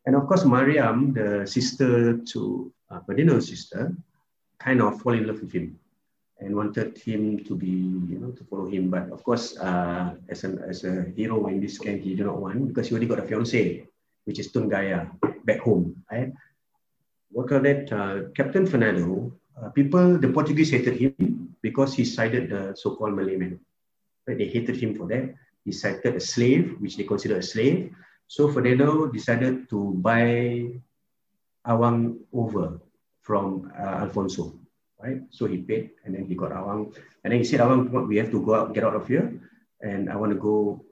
And 0.05 0.15
of 0.15 0.27
course, 0.27 0.45
Mariam, 0.45 1.13
the 1.13 1.45
sister 1.45 2.17
to 2.17 2.71
uh, 2.89 3.39
sister, 3.39 3.95
kind 4.59 4.81
of 4.81 5.01
fall 5.01 5.13
in 5.13 5.27
love 5.27 5.41
with 5.41 5.53
him. 5.53 5.79
and 6.39 6.55
wanted 6.55 6.97
him 6.97 7.43
to 7.45 7.55
be, 7.55 7.67
you 8.11 8.19
know, 8.19 8.31
to 8.31 8.43
follow 8.43 8.67
him. 8.67 8.89
But 8.89 9.09
of 9.11 9.23
course, 9.23 9.57
uh, 9.57 10.15
as, 10.29 10.43
an, 10.43 10.59
as 10.59 10.83
a 10.83 11.05
hero 11.15 11.47
in 11.47 11.59
this 11.59 11.77
game, 11.79 11.99
he 11.99 12.13
did 12.15 12.25
not 12.25 12.37
want 12.37 12.67
because 12.67 12.87
he 12.87 12.93
already 12.93 13.07
got 13.07 13.19
a 13.19 13.23
fiance, 13.23 13.87
which 14.25 14.39
is 14.39 14.51
Tun 14.51 14.69
Gaya, 14.69 15.07
back 15.45 15.59
home. 15.59 16.03
Right? 16.11 16.31
What 17.31 17.49
call 17.49 17.61
that? 17.61 17.91
Uh, 17.91 18.29
Captain 18.35 18.65
Fernando, 18.67 19.33
uh, 19.61 19.69
people, 19.69 20.17
the 20.17 20.29
Portuguese 20.29 20.71
hated 20.71 20.95
him 20.95 21.55
because 21.61 21.95
he 21.95 22.05
sided 22.05 22.49
the 22.49 22.75
so-called 22.75 23.15
Malay 23.15 23.35
man. 23.35 23.59
Right? 24.27 24.37
They 24.37 24.47
hated 24.47 24.77
him 24.77 24.95
for 24.95 25.07
that. 25.07 25.33
He 25.65 25.71
cited 25.71 26.15
a 26.15 26.19
slave, 26.19 26.75
which 26.79 26.97
they 26.97 27.03
consider 27.03 27.37
a 27.37 27.43
slave. 27.43 27.91
So 28.27 28.51
Fernando 28.51 29.07
decided 29.07 29.69
to 29.69 29.93
buy 29.95 30.71
Awang 31.65 32.19
over 32.31 32.79
from 33.27 33.71
uh, 33.77 34.03
Alfonso 34.03 34.43
right? 34.99 35.21
So 35.29 35.45
he 35.45 35.57
paid 35.57 35.91
and 36.05 36.15
then 36.15 36.25
he 36.25 36.35
got 36.35 36.51
Awang. 36.51 36.95
And 37.23 37.31
then 37.31 37.39
he 37.39 37.45
said, 37.45 37.59
Awang, 37.59 38.07
we 38.07 38.17
have 38.17 38.31
to 38.31 38.43
go 38.43 38.55
out, 38.55 38.73
get 38.73 38.83
out 38.83 38.95
of 38.95 39.07
here. 39.07 39.39
And 39.81 40.09
I 40.09 40.15
want 40.15 40.31
to 40.31 40.39
go 40.39 40.83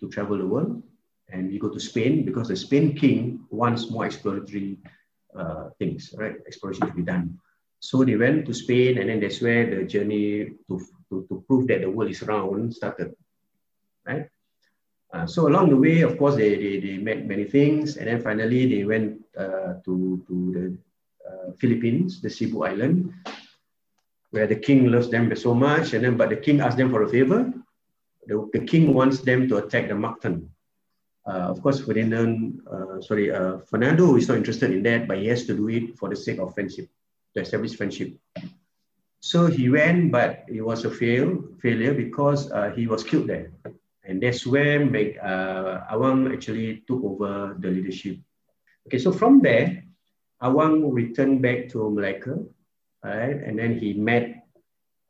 to 0.00 0.08
travel 0.08 0.38
the 0.38 0.46
world. 0.46 0.82
And 1.28 1.50
we 1.50 1.58
go 1.58 1.68
to 1.68 1.80
Spain 1.80 2.24
because 2.24 2.48
the 2.48 2.56
Spain 2.56 2.94
king 2.94 3.44
wants 3.50 3.90
more 3.90 4.06
exploratory 4.06 4.78
uh, 5.36 5.70
things, 5.78 6.14
right? 6.16 6.36
Exploration 6.46 6.86
to 6.86 6.92
be 6.92 7.02
done. 7.02 7.38
So 7.80 8.04
they 8.04 8.16
went 8.16 8.46
to 8.46 8.54
Spain 8.54 8.98
and 8.98 9.08
then 9.08 9.20
that's 9.20 9.40
where 9.40 9.68
the 9.68 9.84
journey 9.84 10.52
to, 10.68 10.80
to, 11.10 11.26
to 11.28 11.44
prove 11.46 11.66
that 11.68 11.82
the 11.82 11.90
world 11.90 12.10
is 12.10 12.22
round 12.22 12.74
started, 12.74 13.14
right? 14.06 14.28
Uh, 15.12 15.26
so 15.26 15.46
along 15.48 15.70
the 15.70 15.76
way, 15.76 16.00
of 16.00 16.18
course, 16.18 16.34
they, 16.34 16.56
they, 16.56 16.80
they 16.80 16.96
met 16.98 17.26
many 17.26 17.44
things. 17.44 17.96
And 17.96 18.08
then 18.08 18.20
finally 18.20 18.66
they 18.74 18.84
went 18.84 19.20
uh, 19.38 19.74
to, 19.84 20.24
to 20.26 20.52
the 20.52 20.78
uh, 21.28 21.52
Philippines, 21.58 22.20
the 22.20 22.30
Cebu 22.30 22.64
Island, 22.64 23.12
where 24.30 24.46
the 24.46 24.56
king 24.56 24.90
loves 24.90 25.08
them 25.10 25.34
so 25.36 25.54
much, 25.54 25.94
and 25.94 26.04
then 26.04 26.16
but 26.16 26.30
the 26.30 26.36
king 26.36 26.60
asks 26.60 26.76
them 26.76 26.90
for 26.90 27.02
a 27.02 27.08
favor. 27.08 27.52
The, 28.26 28.48
the 28.52 28.60
king 28.60 28.94
wants 28.94 29.20
them 29.20 29.48
to 29.48 29.58
attack 29.58 29.88
the 29.88 29.94
Mactan. 29.94 30.48
Uh, 31.26 31.48
of 31.52 31.62
course, 31.62 31.80
Ferdinand, 31.80 32.60
uh, 32.70 33.00
sorry, 33.00 33.30
uh, 33.30 33.58
Fernando 33.58 34.16
is 34.16 34.28
not 34.28 34.36
interested 34.36 34.70
in 34.70 34.82
that, 34.82 35.08
but 35.08 35.18
he 35.18 35.26
has 35.28 35.46
to 35.46 35.54
do 35.56 35.68
it 35.68 35.96
for 35.98 36.08
the 36.08 36.16
sake 36.16 36.38
of 36.38 36.52
friendship, 36.52 36.88
to 37.34 37.40
establish 37.40 37.76
friendship. 37.76 38.12
So 39.20 39.46
he 39.46 39.70
went, 39.70 40.12
but 40.12 40.44
it 40.48 40.60
was 40.60 40.84
a 40.84 40.90
fail, 40.90 41.42
failure 41.62 41.94
because 41.94 42.50
uh, 42.50 42.72
he 42.76 42.86
was 42.86 43.02
killed 43.02 43.26
there. 43.26 43.52
And 44.04 44.22
that's 44.22 44.46
where 44.46 44.82
uh, 44.82 45.94
Awang 45.94 46.30
actually 46.30 46.84
took 46.86 47.02
over 47.02 47.56
the 47.58 47.68
leadership. 47.68 48.18
Okay, 48.86 48.98
so 48.98 49.12
from 49.12 49.40
there, 49.40 49.82
Awang 50.44 50.92
returned 50.92 51.40
back 51.40 51.68
to 51.70 51.90
Malacca 51.90 52.36
right? 53.04 53.36
And 53.44 53.58
then 53.58 53.78
he 53.78 53.92
met, 53.92 54.48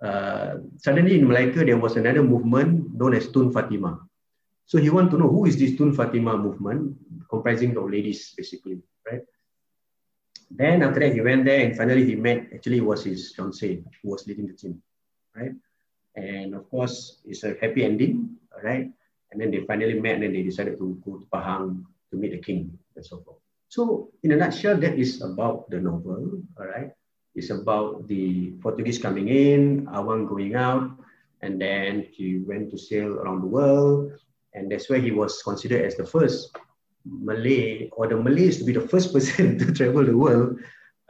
uh, 0.02 0.58
suddenly 0.76 1.18
in 1.18 1.28
Malacca, 1.28 1.64
there 1.64 1.78
was 1.78 1.96
another 1.96 2.22
movement 2.22 2.92
known 2.92 3.14
as 3.14 3.30
Tun 3.30 3.52
Fatima. 3.52 4.00
So 4.66 4.78
he 4.78 4.90
wanted 4.90 5.12
to 5.12 5.18
know 5.18 5.28
who 5.28 5.46
is 5.46 5.56
this 5.56 5.78
Tun 5.78 5.94
Fatima 5.94 6.36
movement, 6.36 6.96
comprising 7.30 7.76
of 7.76 7.88
ladies, 7.88 8.34
basically, 8.36 8.82
right? 9.06 9.22
Then 10.50 10.82
after 10.82 11.00
that, 11.00 11.14
he 11.14 11.20
went 11.20 11.44
there 11.44 11.64
and 11.64 11.76
finally 11.76 12.04
he 12.04 12.16
met, 12.16 12.48
actually 12.52 12.78
it 12.78 12.84
was 12.84 13.04
his 13.04 13.34
fiancée 13.36 13.84
who 14.02 14.10
was 14.10 14.26
leading 14.26 14.46
the 14.46 14.54
team, 14.54 14.82
right? 15.34 15.52
And 16.16 16.54
of 16.54 16.68
course, 16.70 17.20
it's 17.24 17.44
a 17.44 17.56
happy 17.60 17.84
ending, 17.84 18.36
right? 18.62 18.90
And 19.30 19.40
then 19.40 19.50
they 19.50 19.64
finally 19.66 19.98
met 20.00 20.14
and 20.14 20.24
then 20.24 20.32
they 20.32 20.42
decided 20.42 20.78
to 20.78 21.00
go 21.04 21.18
to 21.18 21.26
Pahang 21.26 21.84
to 22.10 22.16
meet 22.16 22.32
the 22.32 22.38
king 22.38 22.78
and 22.94 23.04
so 23.04 23.20
forth. 23.20 23.43
So 23.68 24.10
in 24.22 24.32
a 24.32 24.36
nutshell, 24.36 24.76
that 24.78 24.98
is 24.98 25.22
about 25.22 25.70
the 25.70 25.80
novel, 25.80 26.42
all 26.58 26.66
right? 26.66 26.90
It's 27.34 27.50
about 27.50 28.06
the 28.06 28.54
Portuguese 28.62 28.98
coming 28.98 29.28
in, 29.28 29.86
Awang 29.86 30.28
going 30.28 30.54
out, 30.54 30.90
and 31.42 31.60
then 31.60 32.06
he 32.12 32.38
went 32.38 32.70
to 32.70 32.78
sail 32.78 33.18
around 33.18 33.42
the 33.42 33.50
world. 33.50 34.12
And 34.54 34.70
that's 34.70 34.88
where 34.88 35.00
he 35.00 35.10
was 35.10 35.42
considered 35.42 35.84
as 35.84 35.96
the 35.96 36.06
first 36.06 36.56
Malay, 37.04 37.90
or 37.92 38.06
the 38.06 38.16
Malays 38.16 38.58
to 38.58 38.64
be 38.64 38.72
the 38.72 38.86
first 38.86 39.12
person 39.14 39.58
to 39.58 39.72
travel 39.72 40.04
the 40.04 40.16
world 40.16 40.60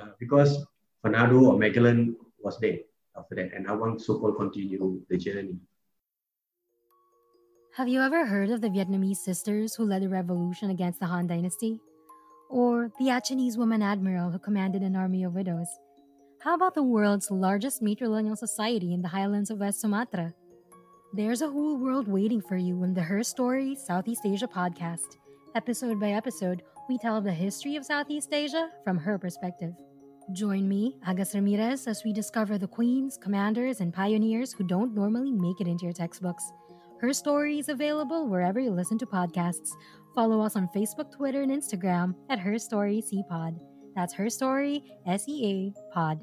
uh, 0.00 0.16
because 0.18 0.64
Fernando 1.02 1.52
or 1.52 1.58
Magellan 1.58 2.16
was 2.40 2.58
there 2.58 2.78
after 3.16 3.34
that. 3.36 3.52
And 3.52 3.66
Awang 3.66 4.00
so-called 4.00 4.36
continued 4.36 5.04
the 5.08 5.18
journey. 5.18 5.60
Have 7.76 7.88
you 7.88 8.00
ever 8.00 8.24
heard 8.24 8.50
of 8.50 8.60
the 8.60 8.70
Vietnamese 8.70 9.16
sisters 9.16 9.74
who 9.74 9.84
led 9.84 10.02
the 10.02 10.08
revolution 10.08 10.70
against 10.70 11.00
the 11.00 11.06
Han 11.06 11.26
Dynasty? 11.26 11.80
Or 12.50 12.90
the 12.98 13.10
Achinese 13.10 13.56
woman 13.56 13.82
admiral 13.82 14.30
who 14.30 14.38
commanded 14.38 14.82
an 14.82 14.96
army 14.96 15.24
of 15.24 15.34
widows? 15.34 15.68
How 16.40 16.54
about 16.54 16.74
the 16.74 16.82
world's 16.82 17.30
largest 17.30 17.82
matrilineal 17.82 18.36
society 18.36 18.92
in 18.92 19.02
the 19.02 19.08
highlands 19.08 19.50
of 19.50 19.60
West 19.60 19.80
Sumatra? 19.80 20.34
There's 21.14 21.42
a 21.42 21.50
whole 21.50 21.78
world 21.78 22.06
waiting 22.06 22.40
for 22.40 22.56
you 22.56 22.82
in 22.84 22.92
the 22.92 23.02
Her 23.02 23.22
Story 23.22 23.74
Southeast 23.74 24.26
Asia 24.26 24.46
podcast. 24.46 25.16
Episode 25.54 25.98
by 25.98 26.10
episode, 26.10 26.62
we 26.88 26.98
tell 26.98 27.20
the 27.20 27.32
history 27.32 27.76
of 27.76 27.84
Southeast 27.84 28.32
Asia 28.32 28.70
from 28.84 28.98
her 28.98 29.18
perspective. 29.18 29.72
Join 30.32 30.68
me, 30.68 30.96
Agas 31.06 31.34
Ramirez, 31.34 31.86
as 31.86 32.02
we 32.04 32.12
discover 32.12 32.58
the 32.58 32.66
queens, 32.66 33.16
commanders, 33.16 33.80
and 33.80 33.92
pioneers 33.92 34.52
who 34.52 34.64
don't 34.64 34.94
normally 34.94 35.32
make 35.32 35.60
it 35.60 35.68
into 35.68 35.84
your 35.84 35.92
textbooks. 35.92 36.50
Her 37.00 37.12
story 37.12 37.58
is 37.58 37.68
available 37.68 38.26
wherever 38.28 38.58
you 38.58 38.70
listen 38.70 38.98
to 38.98 39.06
podcasts. 39.06 39.70
Follow 40.14 40.40
us 40.40 40.56
on 40.56 40.68
Facebook, 40.68 41.10
Twitter, 41.12 41.42
and 41.42 41.50
Instagram 41.50 42.14
at 42.30 42.38
Her 42.38 42.58
Story 42.58 43.00
C 43.00 43.24
Pod. 43.28 43.58
That's 43.96 44.14
Her 44.14 44.30
Story 44.30 44.82
S 45.06 45.24
E 45.28 45.72
A 45.72 45.92
Pod 45.92 46.20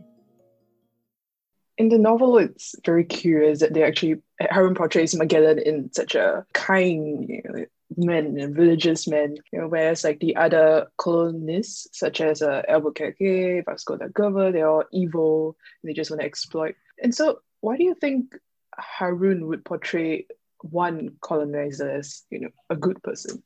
in 1.82 1.90
the 1.90 1.98
novel, 1.98 2.38
it's 2.38 2.76
very 2.86 3.04
curious 3.04 3.60
that 3.60 3.74
they 3.74 3.82
actually 3.82 4.22
Harun 4.40 4.76
portrays 4.76 5.16
Magellan 5.16 5.58
in 5.58 5.92
such 5.92 6.14
a 6.14 6.46
kind 6.54 7.28
you 7.28 7.42
know, 7.44 7.66
man, 7.98 8.40
a 8.40 8.50
religious 8.50 9.08
man, 9.08 9.36
you 9.52 9.60
know, 9.60 9.68
whereas 9.68 10.04
like 10.04 10.20
the 10.20 10.36
other 10.36 10.88
colonists, 10.98 11.88
such 11.92 12.22
as 12.22 12.44
uh, 12.44 12.62
Albuquerque, 12.70 13.62
Vasco 13.62 13.98
da 13.98 14.08
Gama, 14.14 14.52
they're 14.52 14.70
all 14.70 14.84
evil 14.92 15.58
they 15.84 15.94
just 15.94 16.12
want 16.12 16.22
to 16.22 16.28
exploit. 16.28 16.76
And 17.02 17.16
so, 17.16 17.40
why 17.62 17.78
do 17.78 17.84
you 17.84 17.96
think 17.96 18.36
Harun 18.78 19.48
would 19.48 19.66
portray 19.66 20.28
one 20.60 21.16
colonizer 21.22 21.90
as, 21.90 22.24
you 22.30 22.42
know, 22.42 22.50
a 22.70 22.76
good 22.76 23.02
person? 23.02 23.42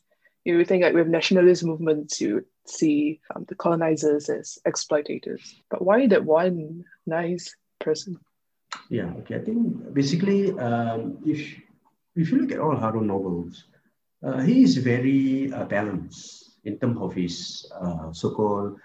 You 0.46 0.64
think 0.64 0.84
like 0.84 0.94
with 0.94 1.08
nationalist 1.08 1.64
movements, 1.64 2.22
you 2.22 2.46
see 2.66 3.20
um, 3.34 3.46
the 3.50 3.56
colonizers 3.56 4.30
as 4.30 4.60
exploitators. 4.66 5.42
But 5.70 5.82
why 5.82 6.08
that 6.08 6.24
one 6.24 6.86
nice 7.06 7.56
person? 7.80 8.20
Yeah, 8.90 9.10
okay. 9.20 9.36
I 9.36 9.40
think 9.40 9.94
basically, 9.94 10.52
um, 10.60 11.18
if 11.26 11.40
if 12.16 12.32
you 12.32 12.38
look 12.38 12.52
at 12.52 12.60
all 12.60 12.78
Harun 12.78 13.08
novels, 13.08 13.66
uh, 14.24 14.40
he 14.42 14.62
is 14.62 14.78
very 14.78 15.52
uh, 15.52 15.66
balanced 15.66 16.62
in 16.64 16.78
terms 16.78 16.98
of 17.02 17.14
his 17.14 17.66
uh, 17.74 18.14
so-called 18.14 18.78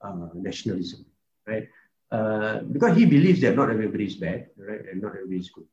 uh, 0.00 0.28
nationalism, 0.34 1.04
right? 1.46 1.68
Uh, 2.10 2.60
because 2.70 2.96
he 2.96 3.04
believes 3.04 3.40
that 3.40 3.54
not 3.54 3.70
everybody 3.70 4.06
is 4.06 4.16
bad, 4.16 4.46
right, 4.56 4.82
and 4.90 5.02
not 5.02 5.14
everybody 5.14 5.38
is 5.38 5.50
good. 5.50 5.66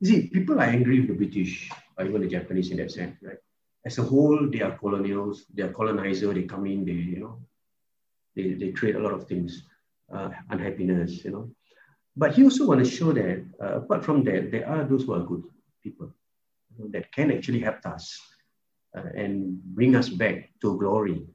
You 0.00 0.06
see, 0.06 0.28
people 0.28 0.60
are 0.60 0.66
angry 0.66 1.00
with 1.00 1.08
the 1.08 1.14
British 1.14 1.70
or 1.96 2.06
even 2.06 2.20
the 2.20 2.28
Japanese 2.28 2.70
in 2.70 2.76
that 2.78 2.90
sense, 2.90 3.16
right? 3.22 3.38
As 3.86 3.98
a 3.98 4.02
whole, 4.02 4.48
they 4.50 4.62
are 4.62 4.78
colonials, 4.78 5.44
they 5.52 5.62
are 5.62 5.72
colonizer, 5.72 6.32
they 6.32 6.44
come 6.44 6.66
in, 6.66 6.84
they, 6.84 6.92
you 6.92 7.20
know, 7.20 7.38
they, 8.34 8.54
they 8.54 8.72
create 8.72 8.96
a 8.96 8.98
lot 8.98 9.12
of 9.12 9.26
things, 9.28 9.64
uh, 10.12 10.30
unhappiness, 10.50 11.24
you 11.24 11.30
know. 11.30 11.50
But 12.16 12.34
he 12.34 12.44
also 12.44 12.66
want 12.66 12.84
to 12.84 12.90
show 12.90 13.12
that 13.12 13.44
uh, 13.60 13.78
apart 13.80 14.04
from 14.04 14.24
that, 14.24 14.50
there 14.50 14.68
are 14.68 14.84
those 14.84 15.04
who 15.04 15.14
are 15.14 15.20
good 15.20 15.42
people 15.82 16.10
you 16.76 16.84
know, 16.84 16.90
that 16.92 17.12
can 17.12 17.30
actually 17.30 17.60
help 17.60 17.84
us 17.84 18.18
uh, 18.96 19.02
and 19.14 19.62
bring 19.62 19.96
us 19.96 20.08
back 20.08 20.50
to 20.62 20.78
glory. 20.78 21.26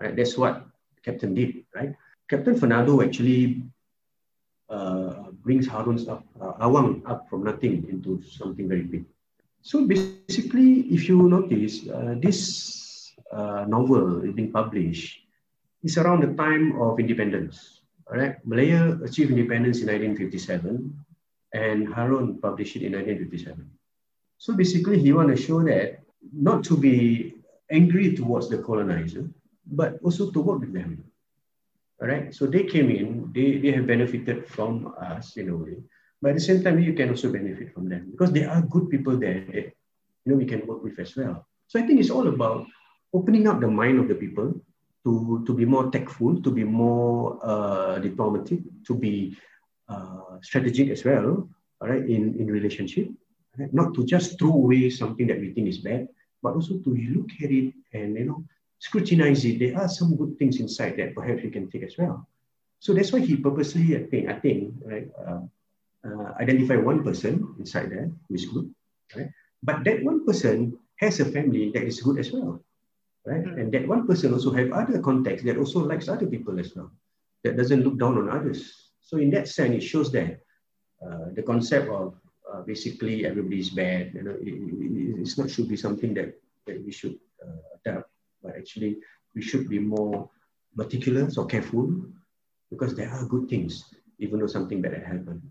Right? 0.00 0.16
That's 0.16 0.38
what 0.38 0.66
Captain 1.04 1.34
did, 1.34 1.64
right? 1.74 1.94
Captain 2.28 2.56
Fernando 2.56 3.02
actually 3.02 3.64
uh, 4.70 5.30
brings 5.42 5.66
Harun's 5.66 6.08
up, 6.08 6.24
uh, 6.40 6.52
Awang 6.54 7.02
up 7.06 7.28
from 7.28 7.44
nothing 7.44 7.86
into 7.90 8.22
something 8.22 8.68
very 8.68 8.82
big. 8.82 9.04
So 9.64 9.88
basically, 9.88 10.92
if 10.92 11.08
you 11.08 11.24
notice, 11.24 11.88
uh, 11.88 12.20
this 12.20 13.14
uh, 13.32 13.64
novel 13.66 14.20
is 14.20 14.34
being 14.36 14.52
published 14.52 15.24
is 15.82 15.96
around 15.96 16.20
the 16.20 16.36
time 16.36 16.78
of 16.78 17.00
independence. 17.00 17.80
All 18.06 18.18
right, 18.18 18.36
Malaya 18.44 19.00
achieved 19.02 19.32
independence 19.32 19.80
in 19.80 19.88
1957 19.88 20.92
and 21.54 21.88
Harun 21.88 22.36
published 22.44 22.76
it 22.76 22.84
in 22.84 22.92
1957. 22.92 23.64
So 24.36 24.52
basically, 24.52 25.00
he 25.00 25.14
want 25.14 25.34
to 25.34 25.36
show 25.40 25.64
that 25.64 26.04
not 26.30 26.62
to 26.64 26.76
be 26.76 27.32
angry 27.70 28.14
towards 28.14 28.50
the 28.50 28.58
colonizer, 28.58 29.30
but 29.64 29.96
also 30.04 30.30
to 30.30 30.40
work 30.40 30.60
with 30.60 30.74
them. 30.74 31.02
All 32.02 32.08
right, 32.08 32.34
so 32.34 32.44
they 32.44 32.64
came 32.64 32.90
in, 32.90 33.32
they, 33.32 33.56
they 33.56 33.72
have 33.72 33.86
benefited 33.86 34.46
from 34.46 34.92
us 35.00 35.38
in 35.38 35.48
a 35.48 35.56
way, 35.56 35.80
but 36.24 36.30
at 36.30 36.36
the 36.36 36.48
same 36.48 36.64
time, 36.64 36.80
you 36.80 36.94
can 36.94 37.10
also 37.10 37.30
benefit 37.30 37.74
from 37.74 37.86
them 37.86 38.08
because 38.10 38.32
there 38.32 38.48
are 38.48 38.62
good 38.62 38.88
people 38.88 39.14
there 39.18 39.44
that 39.52 39.66
you 40.24 40.32
know 40.32 40.36
we 40.36 40.46
can 40.46 40.66
work 40.66 40.82
with 40.82 40.98
as 40.98 41.14
well. 41.14 41.46
So 41.66 41.78
I 41.78 41.82
think 41.82 42.00
it's 42.00 42.08
all 42.08 42.28
about 42.28 42.64
opening 43.12 43.46
up 43.46 43.60
the 43.60 43.68
mind 43.68 44.00
of 44.00 44.08
the 44.08 44.14
people 44.14 44.54
to, 45.04 45.44
to 45.46 45.52
be 45.52 45.66
more 45.66 45.90
tactful, 45.90 46.40
to 46.40 46.50
be 46.50 46.64
more 46.64 47.38
uh, 47.42 47.98
diplomatic, 47.98 48.60
to 48.86 48.94
be 48.94 49.36
uh, 49.90 50.40
strategic 50.40 50.88
as 50.88 51.04
well, 51.04 51.46
all 51.82 51.88
right, 51.88 52.08
in, 52.08 52.40
in 52.40 52.46
relationship. 52.46 53.10
Right? 53.58 53.68
Not 53.74 53.92
to 53.92 54.06
just 54.06 54.38
throw 54.38 54.54
away 54.54 54.88
something 54.88 55.26
that 55.26 55.38
we 55.38 55.52
think 55.52 55.68
is 55.68 55.84
bad, 55.84 56.08
but 56.42 56.54
also 56.54 56.78
to 56.78 56.90
look 57.14 57.28
at 57.42 57.50
it 57.50 57.74
and 57.92 58.16
you 58.16 58.24
know 58.24 58.44
scrutinize 58.78 59.44
it. 59.44 59.58
There 59.58 59.76
are 59.76 59.90
some 59.90 60.16
good 60.16 60.38
things 60.38 60.58
inside 60.58 60.96
that 60.96 61.14
perhaps 61.14 61.42
we 61.42 61.50
can 61.50 61.70
take 61.70 61.82
as 61.82 61.98
well. 61.98 62.26
So 62.80 62.94
that's 62.94 63.12
why 63.12 63.20
he 63.20 63.36
purposely, 63.36 63.94
I 63.94 64.04
think, 64.04 64.30
I 64.30 64.40
think, 64.40 64.72
right, 64.84 65.08
uh, 65.20 65.40
uh, 66.04 66.32
identify 66.40 66.76
one 66.76 67.02
person 67.02 67.54
inside 67.58 67.90
there 67.90 68.10
who 68.28 68.34
is 68.34 68.46
good, 68.46 68.72
right? 69.16 69.30
But 69.62 69.84
that 69.84 70.04
one 70.04 70.24
person 70.26 70.78
has 70.96 71.20
a 71.20 71.24
family 71.24 71.70
that 71.72 71.82
is 71.84 72.00
good 72.00 72.18
as 72.18 72.30
well, 72.32 72.60
right? 73.24 73.44
Mm. 73.44 73.60
And 73.60 73.72
that 73.72 73.88
one 73.88 74.06
person 74.06 74.32
also 74.32 74.52
have 74.52 74.72
other 74.72 75.00
contacts 75.00 75.42
that 75.44 75.56
also 75.56 75.80
likes 75.80 76.08
other 76.08 76.26
people 76.26 76.58
as 76.60 76.74
well, 76.76 76.90
that 77.42 77.56
doesn't 77.56 77.82
look 77.82 77.98
down 77.98 78.18
on 78.18 78.28
others. 78.28 78.90
So 79.00 79.16
in 79.18 79.30
that 79.30 79.48
sense, 79.48 79.74
it 79.74 79.82
shows 79.82 80.12
that 80.12 80.40
uh, 81.04 81.32
the 81.34 81.42
concept 81.42 81.88
of 81.88 82.14
uh, 82.52 82.62
basically 82.62 83.26
everybody 83.26 83.60
is 83.60 83.70
bad, 83.70 84.12
you 84.14 84.22
know, 84.22 84.36
it, 84.40 84.54
it, 84.54 85.20
it's 85.20 85.38
not 85.38 85.50
should 85.50 85.68
be 85.68 85.76
something 85.76 86.14
that, 86.14 86.34
that 86.66 86.84
we 86.84 86.92
should 86.92 87.16
uh, 87.42 87.60
adapt, 87.76 88.10
but 88.42 88.56
actually 88.56 88.98
we 89.34 89.42
should 89.42 89.68
be 89.68 89.78
more 89.78 90.30
meticulous 90.76 91.36
or 91.38 91.46
careful 91.46 91.90
because 92.70 92.94
there 92.94 93.10
are 93.10 93.26
good 93.26 93.48
things, 93.48 93.94
even 94.18 94.40
though 94.40 94.46
something 94.46 94.80
bad 94.80 95.02
happened. 95.02 95.42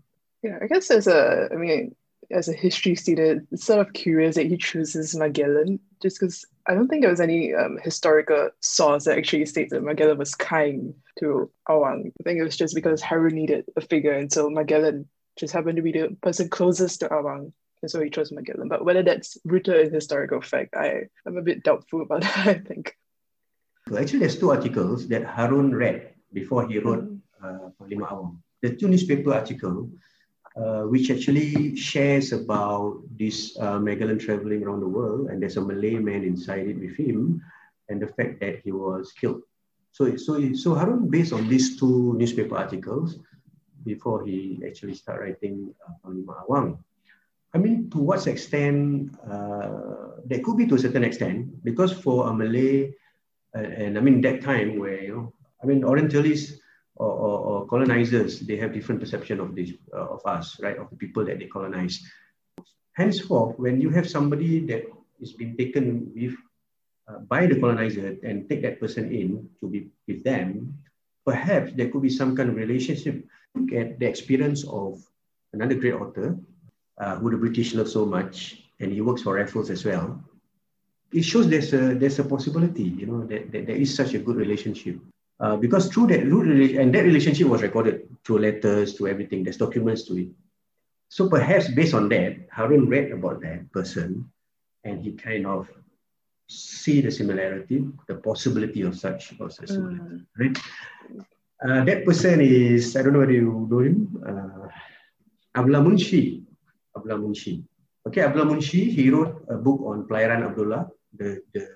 Yeah, 0.44 0.58
I 0.60 0.66
guess 0.66 0.90
as 0.90 1.06
a, 1.06 1.48
I 1.50 1.56
mean, 1.56 1.96
as 2.30 2.48
a 2.48 2.52
history 2.52 2.94
student, 2.96 3.48
it's 3.50 3.64
sort 3.64 3.80
of 3.80 3.94
curious 3.94 4.34
that 4.34 4.44
he 4.46 4.58
chooses 4.58 5.16
Magellan, 5.16 5.80
just 6.02 6.20
because 6.20 6.44
I 6.68 6.74
don't 6.74 6.86
think 6.86 7.00
there 7.00 7.10
was 7.10 7.20
any 7.20 7.54
um, 7.54 7.78
historical 7.82 8.50
source 8.60 9.04
that 9.04 9.16
actually 9.16 9.46
states 9.46 9.72
that 9.72 9.82
Magellan 9.82 10.18
was 10.18 10.34
kind 10.34 10.92
to 11.18 11.50
Awang. 11.66 12.12
I 12.20 12.22
think 12.24 12.38
it 12.38 12.44
was 12.44 12.58
just 12.58 12.74
because 12.74 13.00
Harun 13.00 13.34
needed 13.34 13.64
a 13.74 13.80
figure, 13.80 14.12
and 14.12 14.30
so 14.30 14.50
Magellan 14.50 15.08
just 15.38 15.54
happened 15.54 15.76
to 15.76 15.82
be 15.82 15.92
the 15.92 16.14
person 16.20 16.50
closest 16.50 17.00
to 17.00 17.08
Awang. 17.08 17.50
And 17.80 17.90
so 17.90 18.02
he 18.02 18.10
chose 18.10 18.30
Magellan. 18.30 18.68
But 18.68 18.84
whether 18.84 19.02
that's 19.02 19.38
rooted 19.46 19.86
in 19.86 19.94
historical 19.94 20.42
fact, 20.42 20.74
I, 20.76 21.04
I'm 21.26 21.38
a 21.38 21.42
bit 21.42 21.62
doubtful 21.62 22.02
about 22.02 22.20
that, 22.20 22.36
I 22.46 22.54
think. 22.58 22.94
Well, 23.88 24.02
actually, 24.02 24.18
there's 24.18 24.38
two 24.38 24.50
articles 24.50 25.08
that 25.08 25.24
Harun 25.24 25.74
read 25.74 26.10
before 26.34 26.68
he 26.68 26.80
wrote 26.80 27.08
mm. 27.08 27.20
uh, 27.42 27.70
Panglima 27.80 28.10
Awang. 28.10 28.36
The 28.60 28.76
two 28.76 28.88
newspaper 28.88 29.32
articles 29.32 29.88
uh, 29.90 29.96
which 30.86 31.10
actually 31.10 31.74
shares 31.76 32.32
about 32.32 33.02
this 33.18 33.58
uh, 33.58 33.78
Magellan 33.78 34.18
traveling 34.18 34.62
around 34.62 34.80
the 34.80 34.88
world, 34.88 35.28
and 35.28 35.42
there's 35.42 35.56
a 35.56 35.60
Malay 35.60 35.98
man 35.98 36.22
inside 36.22 36.68
it 36.68 36.78
with 36.78 36.96
him, 36.96 37.42
and 37.88 38.00
the 38.00 38.06
fact 38.06 38.40
that 38.40 38.60
he 38.62 38.70
was 38.70 39.12
killed. 39.12 39.42
So, 39.92 40.16
so, 40.16 40.52
so 40.54 40.74
Harun, 40.74 41.08
based 41.08 41.32
on 41.32 41.48
these 41.48 41.78
two 41.78 42.14
newspaper 42.14 42.56
articles, 42.56 43.18
before 43.84 44.24
he 44.24 44.62
actually 44.66 44.94
started 44.94 45.20
writing 45.22 45.74
uh, 45.86 45.92
Panglima 46.02 46.46
Awang, 46.46 46.78
I 47.54 47.58
mean, 47.58 47.90
to 47.90 47.98
what 47.98 48.26
extent, 48.26 49.14
uh, 49.30 50.18
there 50.24 50.40
could 50.40 50.56
be 50.56 50.66
to 50.66 50.74
a 50.74 50.78
certain 50.78 51.04
extent, 51.04 51.62
because 51.62 51.92
for 51.92 52.28
a 52.28 52.34
Malay, 52.34 52.90
uh, 53.54 53.58
and 53.58 53.98
I 53.98 54.00
mean, 54.00 54.20
that 54.22 54.42
time 54.42 54.78
where, 54.78 55.02
you 55.02 55.14
know, 55.14 55.32
I 55.62 55.66
mean, 55.66 55.84
Orientalists 55.84 56.60
or, 56.96 57.10
or, 57.10 57.38
or 57.38 57.66
colonizers, 57.66 58.40
they 58.40 58.56
have 58.56 58.72
different 58.72 59.00
perception 59.00 59.40
of 59.40 59.54
this, 59.54 59.72
uh, 59.92 60.06
of 60.14 60.20
us, 60.26 60.58
right? 60.60 60.78
Of 60.78 60.90
the 60.90 60.96
people 60.96 61.24
that 61.24 61.38
they 61.38 61.46
colonize. 61.46 62.00
Henceforth, 62.92 63.58
when 63.58 63.80
you 63.80 63.90
have 63.90 64.08
somebody 64.08 64.60
that 64.66 64.84
is 65.20 65.32
being 65.32 65.56
taken 65.56 66.12
with 66.14 66.34
uh, 67.08 67.18
by 67.28 67.46
the 67.46 67.58
colonizer 67.58 68.16
and 68.22 68.48
take 68.48 68.62
that 68.62 68.80
person 68.80 69.12
in 69.12 69.48
to 69.60 69.68
be 69.68 69.88
with 70.06 70.22
them, 70.24 70.78
perhaps 71.26 71.72
there 71.74 71.88
could 71.88 72.02
be 72.02 72.10
some 72.10 72.36
kind 72.36 72.50
of 72.50 72.56
relationship. 72.56 73.24
Look 73.54 73.72
at 73.72 73.98
the 73.98 74.06
experience 74.06 74.64
of 74.66 75.02
another 75.52 75.74
great 75.74 75.94
author 75.94 76.38
uh, 76.98 77.16
who 77.16 77.30
the 77.30 77.36
British 77.36 77.74
love 77.74 77.88
so 77.88 78.06
much, 78.06 78.62
and 78.80 78.92
he 78.92 79.00
works 79.00 79.22
for 79.22 79.34
Raffles 79.34 79.70
as 79.70 79.84
well. 79.84 80.22
It 81.12 81.22
shows 81.22 81.48
there's 81.48 81.72
a 81.72 81.94
there's 81.94 82.18
a 82.18 82.24
possibility, 82.24 82.84
you 82.84 83.06
know, 83.06 83.26
that, 83.26 83.52
that 83.52 83.66
there 83.66 83.76
is 83.76 83.94
such 83.94 84.14
a 84.14 84.18
good 84.18 84.36
relationship. 84.36 84.98
Uh, 85.40 85.56
because 85.56 85.88
through 85.88 86.06
that, 86.06 86.22
and 86.22 86.94
that 86.94 87.04
relationship 87.04 87.46
was 87.48 87.62
recorded 87.62 88.08
through 88.24 88.38
letters, 88.38 88.94
through 88.94 89.08
everything, 89.08 89.42
there's 89.42 89.56
documents 89.56 90.04
to 90.04 90.16
it. 90.16 90.28
So 91.08 91.28
perhaps 91.28 91.68
based 91.68 91.94
on 91.94 92.08
that, 92.10 92.36
Harun 92.50 92.88
read 92.88 93.10
about 93.10 93.40
that 93.42 93.70
person 93.72 94.30
and 94.84 95.02
he 95.02 95.12
kind 95.12 95.46
of 95.46 95.68
see 96.48 97.00
the 97.00 97.10
similarity, 97.10 97.84
the 98.06 98.14
possibility 98.16 98.82
of 98.82 98.96
such, 98.96 99.32
of 99.40 99.52
such 99.52 99.68
similarity, 99.68 100.22
mm. 100.22 100.26
right? 100.38 100.58
Uh, 101.66 101.84
that 101.84 102.04
person 102.04 102.40
is, 102.40 102.96
I 102.96 103.02
don't 103.02 103.12
know 103.12 103.20
whether 103.20 103.32
you 103.32 103.66
know 103.70 103.78
him, 103.78 104.22
uh, 104.26 104.68
Abdullah 105.58 105.84
Munshi. 105.84 106.44
Abdullah 106.96 107.18
Munshi. 107.18 107.64
Okay, 108.06 108.20
Abdullah 108.20 108.54
Munshi, 108.54 108.90
he 108.90 109.10
wrote 109.10 109.44
a 109.48 109.56
book 109.56 109.80
on 109.82 110.06
Pelayaran 110.06 110.44
Abdullah, 110.44 110.88
the, 111.16 111.40
the 111.54 111.68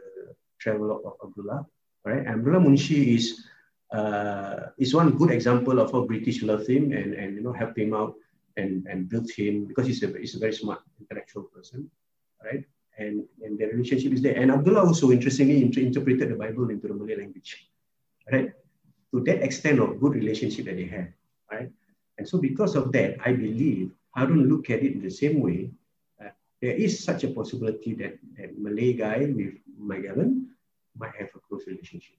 travel 0.61 1.01
of 1.05 1.29
Abdullah 1.29 1.67
right? 2.05 2.19
And 2.27 2.41
Abdullah 2.41 2.61
Munshi 2.61 3.17
is 3.17 3.45
uh, 3.93 4.69
is 4.77 4.95
one 4.95 5.17
good 5.17 5.31
example 5.31 5.79
of 5.81 5.93
how 5.93 6.03
British 6.03 6.43
loved 6.43 6.69
him 6.69 6.93
and, 6.93 7.15
and 7.15 7.37
you 7.37 7.43
know 7.43 7.53
helped 7.53 7.79
him 7.79 7.95
out 7.95 8.15
and, 8.57 8.87
and 8.87 9.09
built 9.09 9.31
him 9.31 9.65
because 9.65 9.87
he's 9.87 10.03
a, 10.03 10.09
he's 10.19 10.35
a 10.35 10.39
very 10.39 10.53
smart 10.53 10.81
intellectual 11.01 11.45
person, 11.45 11.91
right? 12.45 12.65
And, 12.99 13.25
and 13.43 13.59
the 13.59 13.67
relationship 13.67 14.13
is 14.13 14.21
there. 14.21 14.35
And 14.35 14.51
Abdullah 14.51 14.85
also 14.85 15.13
interestingly 15.13 15.63
inter- 15.63 15.81
interpreted 15.81 16.31
the 16.31 16.35
Bible 16.35 16.69
into 16.71 16.89
the 16.89 16.95
Malay 16.95 17.17
language, 17.17 17.71
right? 18.31 18.53
To 19.13 19.21
that 19.21 19.43
extent 19.43 19.79
of 19.79 20.01
good 20.01 20.15
relationship 20.15 20.67
that 20.67 20.77
they 20.77 20.87
had, 20.87 21.15
right? 21.51 21.71
And 22.19 22.29
so 22.29 22.39
because 22.39 22.75
of 22.75 22.91
that, 22.93 23.17
I 23.25 23.33
believe 23.33 23.93
I 24.15 24.27
don't 24.27 24.49
look 24.49 24.69
at 24.71 24.83
it 24.83 24.93
in 24.93 25.01
the 25.01 25.11
same 25.11 25.41
way. 25.41 25.71
Uh, 26.21 26.31
there 26.61 26.75
is 26.75 27.03
such 27.03 27.23
a 27.23 27.29
possibility 27.29 27.95
that, 27.95 28.19
that 28.37 28.59
Malay 28.59 28.95
guy 28.95 29.19
with 29.33 29.55
Magellan 29.79 30.51
might 30.99 31.15
have 31.19 31.29
a 31.35 31.39
close 31.49 31.67
relationship. 31.67 32.17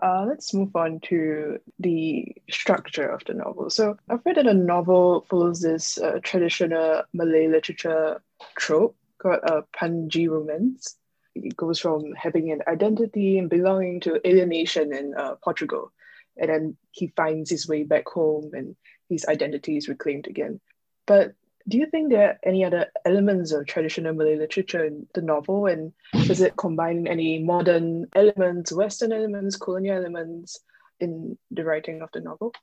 Uh, 0.00 0.24
let's 0.28 0.54
move 0.54 0.74
on 0.76 1.00
to 1.00 1.58
the 1.80 2.24
structure 2.48 3.08
of 3.08 3.24
the 3.24 3.34
novel. 3.34 3.68
So 3.68 3.96
I've 4.08 4.24
read 4.24 4.36
that 4.36 4.46
a 4.46 4.54
novel 4.54 5.26
follows 5.28 5.60
this 5.60 5.98
uh, 5.98 6.20
traditional 6.22 7.02
Malay 7.12 7.48
literature 7.48 8.22
trope 8.56 8.96
called 9.18 9.40
a 9.42 9.54
uh, 9.54 9.62
Panji 9.76 10.28
romance. 10.28 10.96
It 11.34 11.56
goes 11.56 11.80
from 11.80 12.12
having 12.14 12.52
an 12.52 12.62
identity 12.68 13.38
and 13.38 13.50
belonging 13.50 14.00
to 14.00 14.20
alienation 14.26 14.92
in 14.92 15.14
uh, 15.14 15.34
Portugal. 15.42 15.92
And 16.36 16.48
then 16.48 16.76
he 16.92 17.12
finds 17.16 17.50
his 17.50 17.66
way 17.66 17.82
back 17.82 18.06
home 18.08 18.50
and 18.52 18.76
his 19.08 19.26
identity 19.26 19.76
is 19.76 19.88
reclaimed 19.88 20.28
again. 20.28 20.60
But 21.06 21.34
do 21.68 21.76
you 21.76 21.86
think 21.86 22.10
there 22.10 22.30
are 22.30 22.38
any 22.44 22.64
other 22.64 22.86
elements 23.04 23.52
of 23.52 23.66
traditional 23.66 24.14
Malay 24.14 24.36
literature 24.36 24.84
in 24.84 25.06
the 25.14 25.20
novel? 25.20 25.66
And 25.66 25.92
does 26.26 26.40
it 26.40 26.56
combine 26.56 27.06
any 27.06 27.38
modern 27.38 28.06
elements, 28.14 28.72
Western 28.72 29.12
elements, 29.12 29.56
colonial 29.56 29.98
elements 29.98 30.58
in 30.98 31.36
the 31.50 31.64
writing 31.64 32.00
of 32.00 32.10
the 32.12 32.20
novel? 32.20 32.54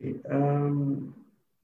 Okay. 0.00 0.14
Um, 0.30 1.14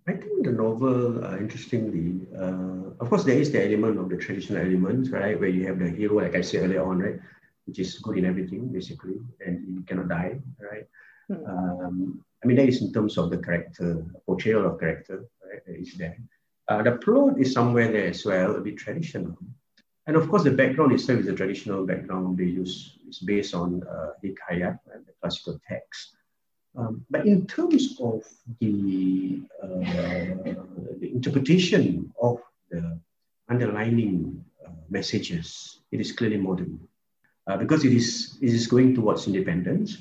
I 0.08 0.12
think 0.12 0.44
the 0.44 0.52
novel, 0.52 1.24
uh, 1.24 1.36
interestingly, 1.36 2.26
uh, 2.36 2.90
of 2.98 3.08
course, 3.08 3.24
there 3.24 3.38
is 3.38 3.52
the 3.52 3.64
element 3.64 3.98
of 3.98 4.08
the 4.08 4.16
traditional 4.16 4.58
elements, 4.58 5.10
right? 5.10 5.38
Where 5.38 5.48
you 5.48 5.66
have 5.66 5.78
the 5.78 5.90
hero, 5.90 6.16
like 6.16 6.34
I 6.34 6.40
said 6.40 6.64
earlier 6.64 6.82
on, 6.82 6.98
right? 6.98 7.20
Which 7.66 7.78
is 7.78 7.98
good 7.98 8.18
in 8.18 8.24
everything, 8.24 8.68
basically, 8.68 9.20
and 9.46 9.78
he 9.78 9.84
cannot 9.84 10.08
die, 10.08 10.40
right? 10.58 10.88
Hmm. 11.28 11.46
Um, 11.46 12.24
I 12.42 12.46
mean, 12.46 12.56
that 12.56 12.68
is 12.68 12.82
in 12.82 12.92
terms 12.92 13.18
of 13.18 13.30
the 13.30 13.38
character, 13.38 14.04
portrayal 14.26 14.66
of 14.66 14.80
character, 14.80 15.26
is 15.66 15.94
there. 15.94 16.16
Uh, 16.68 16.82
the 16.82 16.92
plot 16.92 17.38
is 17.38 17.52
somewhere 17.52 17.90
there 17.90 18.08
as 18.08 18.24
well, 18.24 18.56
a 18.56 18.60
bit 18.60 18.76
traditional. 18.76 19.36
And 20.06 20.16
of 20.16 20.28
course, 20.28 20.42
the 20.42 20.50
background 20.50 20.92
itself 20.92 21.20
is 21.20 21.28
a 21.28 21.34
traditional 21.34 21.86
background 21.86 22.38
they 22.38 22.44
use. 22.44 22.98
It's 23.06 23.20
based 23.20 23.54
on 23.54 23.82
uh, 23.84 24.10
Hikayat, 24.24 24.78
and 24.92 25.06
the 25.06 25.12
classical 25.20 25.60
text. 25.68 26.16
Um, 26.76 27.04
but 27.10 27.26
in 27.26 27.46
terms 27.46 27.98
of 28.00 28.24
the, 28.58 29.42
uh, 29.62 29.66
the 30.98 31.10
interpretation 31.14 32.12
of 32.20 32.40
the 32.70 32.98
underlining 33.48 34.44
uh, 34.64 34.70
messages, 34.88 35.80
it 35.92 36.00
is 36.00 36.12
clearly 36.12 36.38
modern. 36.38 36.80
Uh, 37.46 37.56
because 37.56 37.84
it 37.84 37.92
is, 37.92 38.38
it 38.40 38.52
is 38.52 38.66
going 38.66 38.94
towards 38.94 39.26
independence 39.26 39.98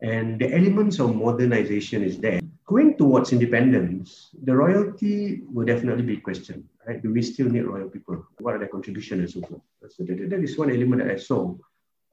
and 0.00 0.40
the 0.40 0.52
elements 0.54 0.98
of 0.98 1.14
modernization 1.14 2.02
is 2.02 2.18
there 2.18 2.40
going 2.66 2.96
towards 2.96 3.32
independence, 3.32 4.30
the 4.42 4.54
royalty 4.54 5.42
will 5.52 5.66
definitely 5.66 6.02
be 6.02 6.16
questioned. 6.16 6.64
Right? 6.86 7.02
Do 7.02 7.12
we 7.12 7.22
still 7.22 7.48
need 7.48 7.64
royal 7.64 7.88
people? 7.88 8.26
What 8.38 8.54
are 8.54 8.58
their 8.58 8.68
contributions 8.68 9.34
and 9.34 9.44
so 9.44 9.48
forth? 9.48 9.62
So 9.94 10.04
that, 10.04 10.30
that 10.30 10.40
is 10.40 10.58
one 10.58 10.70
element 10.70 11.02
that 11.02 11.10
I 11.12 11.16
saw 11.16 11.54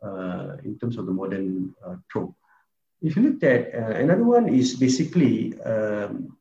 uh, 0.03 0.57
in 0.63 0.77
terms 0.79 0.97
of 0.97 1.05
the 1.05 1.11
modern 1.11 1.75
uh, 1.85 1.95
trope. 2.09 2.33
If 3.01 3.15
you 3.15 3.23
look 3.23 3.43
at 3.43 3.73
uh, 3.73 3.95
another 3.97 4.23
one 4.23 4.47
is 4.49 4.75
basically 4.75 5.59
um, 5.61 6.37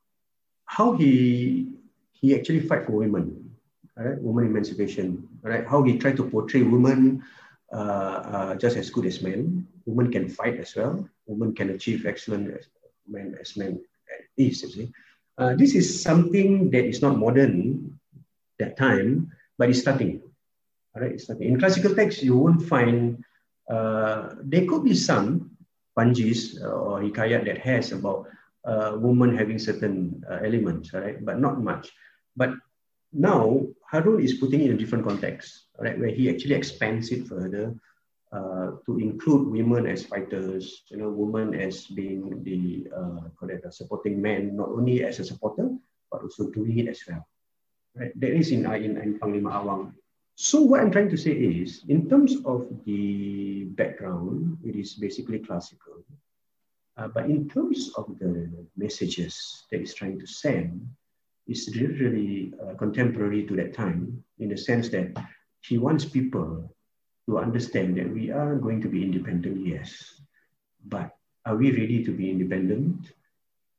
how 0.66 0.92
he 0.92 1.72
he 2.12 2.35
actually 2.35 2.61
fight 2.61 2.85
for 2.85 2.92
women, 2.92 3.50
right? 3.96 4.20
Women 4.20 4.46
emancipation, 4.46 5.26
right? 5.42 5.66
How 5.66 5.83
he 5.83 5.96
tried 5.96 6.16
to 6.18 6.29
portray 6.29 6.62
women 6.62 7.24
uh, 7.72 7.76
uh, 7.76 8.55
just 8.57 8.76
as 8.76 8.90
good 8.90 9.07
as 9.07 9.22
men. 9.22 9.66
Women 9.87 10.12
can 10.12 10.29
fight 10.29 10.61
as 10.61 10.76
well. 10.76 11.09
Women 11.31 11.55
can 11.55 11.71
achieve 11.71 12.07
excellent 12.07 12.51
men 13.07 13.38
as 13.40 13.57
men 13.57 13.79
is. 14.37 14.62
You 14.62 14.69
see, 14.69 14.93
uh, 15.38 15.55
this 15.55 15.75
is 15.75 16.03
something 16.03 16.71
that 16.75 16.85
is 16.85 17.01
not 17.03 17.19
modern 17.19 17.95
that 18.59 18.77
time, 18.77 19.31
but 19.59 19.71
it's 19.71 19.81
starting. 19.81 20.21
All 20.95 21.03
right, 21.03 21.12
it's 21.12 21.25
starting. 21.25 21.49
In 21.49 21.59
classical 21.59 21.95
texts, 21.95 22.23
you 22.23 22.37
won't 22.37 22.66
find. 22.66 23.23
Uh, 23.71 24.35
there 24.43 24.66
could 24.66 24.83
be 24.83 24.95
some 24.95 25.55
panjis 25.97 26.59
or 26.59 26.99
hikayat 26.99 27.47
that 27.47 27.59
has 27.59 27.93
about 27.93 28.27
uh, 28.66 28.99
woman 28.99 29.37
having 29.37 29.59
certain 29.59 30.25
uh, 30.29 30.43
elements, 30.43 30.93
right? 30.93 31.25
But 31.25 31.38
not 31.38 31.62
much. 31.62 31.95
But 32.37 32.59
now 33.12 33.62
Harun 33.90 34.21
is 34.21 34.35
putting 34.35 34.62
in 34.62 34.73
a 34.73 34.77
different 34.77 35.07
context, 35.07 35.71
right? 35.79 35.99
Where 35.99 36.11
he 36.11 36.29
actually 36.31 36.55
expands 36.55 37.11
it 37.11 37.27
further 37.27 37.75
uh, 38.33 38.79
to 38.87 38.99
include 38.99 39.49
women 39.49 39.87
as 39.87 40.05
fighters, 40.05 40.83
you 40.88 40.97
know, 40.97 41.11
women 41.11 41.59
as 41.59 41.87
being 41.87 42.43
the 42.45 42.87
uh, 42.95 43.71
supporting 43.71 44.23
men, 44.23 44.57
not 44.57 44.69
only 44.69 45.03
as 45.05 45.19
a 45.19 45.25
supporter, 45.25 45.69
but 46.11 46.23
also 46.23 46.49
doing 46.51 46.79
it 46.79 46.88
as 46.88 47.03
well. 47.09 47.27
Right? 47.97 48.12
That 48.21 48.31
is 48.31 48.53
in, 48.53 48.66
uh, 48.66 48.73
in, 48.73 48.97
in 48.99 49.19
Panglima 49.19 49.53
Awang. 49.53 49.93
So 50.37 50.61
what 50.62 50.81
I'm 50.81 50.90
trying 50.90 51.11
to 51.11 51.19
say 51.19 51.33
is, 51.33 51.83
in 51.88 52.09
terms 52.09 52.37
of 52.47 52.69
the 52.87 53.64
background, 53.77 54.59
it 54.64 54.77
is 54.77 54.95
basically 54.95 55.40
classical. 55.40 56.05
Uh, 56.97 57.09
but 57.09 57.27
in 57.27 57.49
terms 57.49 57.90
of 57.97 58.16
the 58.19 58.49
messages 58.77 59.64
that 59.71 59.81
he's 59.81 59.95
trying 59.95 60.19
to 60.21 60.27
send, 60.27 60.88
it's 61.47 61.69
really 61.77 62.55
uh, 62.62 62.75
contemporary 62.75 63.45
to 63.47 63.57
that 63.57 63.75
time 63.75 64.23
in 64.38 64.49
the 64.49 64.57
sense 64.57 64.88
that 64.90 65.16
he 65.62 65.79
wants 65.79 66.05
people 66.05 66.73
to 67.31 67.38
understand 67.38 67.95
that 67.97 68.11
we 68.11 68.35
are 68.35 68.59
going 68.59 68.83
to 68.83 68.90
be 68.90 69.07
independent, 69.07 69.62
yes. 69.62 70.19
But 70.83 71.14
are 71.47 71.55
we 71.55 71.71
ready 71.71 72.03
to 72.03 72.11
be 72.11 72.29
independent? 72.29 73.14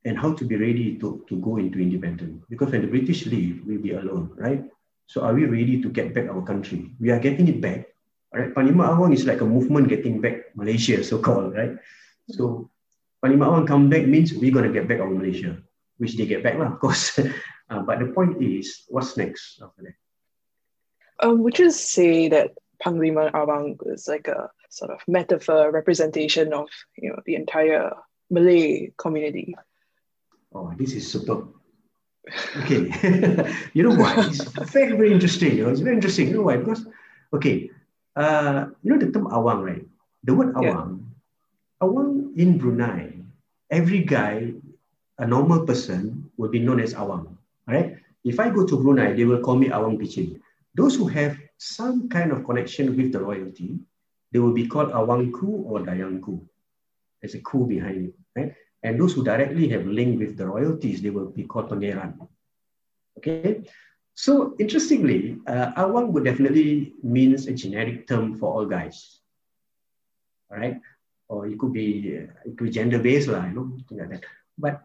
And 0.06 0.18
how 0.18 0.34
to 0.34 0.44
be 0.46 0.56
ready 0.56 0.98
to, 0.98 1.24
to 1.28 1.36
go 1.38 1.58
into 1.58 1.78
independent? 1.78 2.48
Because 2.50 2.72
when 2.72 2.82
the 2.82 2.88
British 2.88 3.28
leave, 3.28 3.62
we'll 3.68 3.84
be 3.84 3.92
alone, 3.92 4.32
right? 4.36 4.64
So 5.06 5.22
are 5.22 5.34
we 5.34 5.46
ready 5.46 5.82
to 5.82 5.90
get 5.90 6.16
back 6.16 6.32
our 6.32 6.42
country? 6.42 6.90
We 7.00 7.12
are 7.12 7.20
getting 7.20 7.48
it 7.50 7.60
back. 7.62 7.92
Right? 8.34 8.56
Panglima 8.56 8.96
Awang 8.96 9.14
is 9.14 9.28
like 9.28 9.42
a 9.42 9.46
movement 9.46 9.90
getting 9.90 10.22
back 10.22 10.56
Malaysia, 10.56 11.04
so-called, 11.12 11.54
right? 11.54 11.76
So 12.32 12.72
Panglima 13.22 13.52
Awang 13.52 13.68
come 13.68 13.90
back 13.90 14.08
means 14.08 14.34
we're 14.34 14.56
going 14.56 14.66
to 14.66 14.74
get 14.74 14.88
back 14.88 15.02
our 15.02 15.12
Malaysia, 15.12 15.60
which 15.98 16.16
they 16.16 16.26
get 16.26 16.42
back, 16.42 16.58
lah, 16.58 16.72
of 16.72 16.80
course. 16.80 17.20
uh, 17.70 17.82
but 17.84 18.00
the 18.00 18.16
point 18.16 18.42
is, 18.42 18.88
what's 18.88 19.18
next 19.18 19.62
after 19.62 19.84
that? 19.84 19.98
Um, 21.22 21.44
would 21.44 21.60
you 21.60 21.70
say 21.70 22.30
that 22.30 22.58
Panglima 22.84 23.32
Awang 23.32 23.78
is 23.86 24.08
like 24.08 24.28
a 24.28 24.50
sort 24.70 24.91
of 24.91 25.00
metaphor 25.08 25.72
representation 25.72 26.54
of 26.54 26.67
you 26.98 27.10
know 27.10 27.20
the 27.26 27.36
entire 27.36 27.91
Malay 28.30 28.91
community? 28.98 29.56
Oh, 30.54 30.74
this 30.78 30.94
is 30.94 31.10
super. 31.10 31.48
Okay, 32.63 32.89
you 33.74 33.84
know 33.84 33.96
why? 33.96 34.15
It's 34.17 34.44
very 34.72 34.96
very 34.96 35.12
interesting. 35.12 35.58
You 35.58 35.65
know, 35.65 35.72
it's 35.72 35.82
very 35.82 35.96
interesting. 35.96 36.30
You 36.30 36.41
know 36.41 36.48
why? 36.48 36.58
Because 36.58 36.86
okay, 37.34 37.70
uh, 38.15 38.67
you 38.82 38.91
know 38.91 39.00
the 39.00 39.12
term 39.12 39.28
awang, 39.28 39.62
right? 39.63 39.86
The 40.24 40.34
word 40.34 40.54
awang, 40.54 41.02
yeah. 41.02 41.88
awang 41.88 42.38
in 42.38 42.58
Brunei, 42.58 43.20
every 43.70 44.04
guy, 44.04 44.54
a 45.17 45.26
normal 45.26 45.65
person, 45.65 46.30
will 46.38 46.50
be 46.50 46.60
known 46.60 46.80
as 46.80 46.94
awang. 46.94 47.38
Right? 47.67 47.98
If 48.24 48.39
I 48.39 48.50
go 48.50 48.65
to 48.65 48.78
Brunei, 48.78 49.13
they 49.13 49.26
will 49.26 49.41
call 49.41 49.58
me 49.58 49.70
awang 49.70 49.98
pichin. 49.98 50.39
Those 50.74 50.96
who 50.96 51.08
have 51.08 51.38
some 51.58 52.10
kind 52.10 52.32
of 52.32 52.46
connection 52.46 52.96
with 52.96 53.12
the 53.12 53.20
royalty, 53.20 53.80
they 54.32 54.40
will 54.40 54.54
be 54.54 54.68
called 54.68 54.92
awangku 54.92 55.66
or 55.66 55.80
dayangku. 55.80 56.42
There's 57.22 57.36
a 57.36 57.42
ku 57.42 57.68
behind 57.68 58.08
it, 58.08 58.14
right? 58.36 58.56
And 58.84 59.00
those 59.00 59.14
who 59.14 59.24
directly 59.24 59.68
have 59.70 59.86
link 59.86 60.20
with 60.20 60.38
the 60.38 60.48
royalties, 60.48 61.02
they 61.02 61.10
will 61.12 61.30
be 61.30 61.44
called 61.44 61.70
pangeran. 61.70 62.28
Okay, 63.18 63.64
so 64.16 64.56
interestingly, 64.58 65.38
uh, 65.46 65.74
awang 65.74 66.08
would 66.14 66.24
definitely 66.24 66.94
means 67.04 67.48
a 67.48 67.54
generic 67.54 68.08
term 68.08 68.38
for 68.38 68.54
all 68.54 68.66
guys. 68.66 69.20
All 70.50 70.58
right, 70.58 70.80
or 71.28 71.46
it 71.48 71.60
could 71.60 71.74
be 71.74 72.18
it 72.46 72.58
could 72.58 72.66
be 72.66 72.72
gender 72.72 73.00
based, 73.00 73.28
lah, 73.28 73.46
you 73.46 73.54
know, 73.54 73.70
something 73.78 73.98
like 74.00 74.10
that. 74.10 74.24
But 74.58 74.82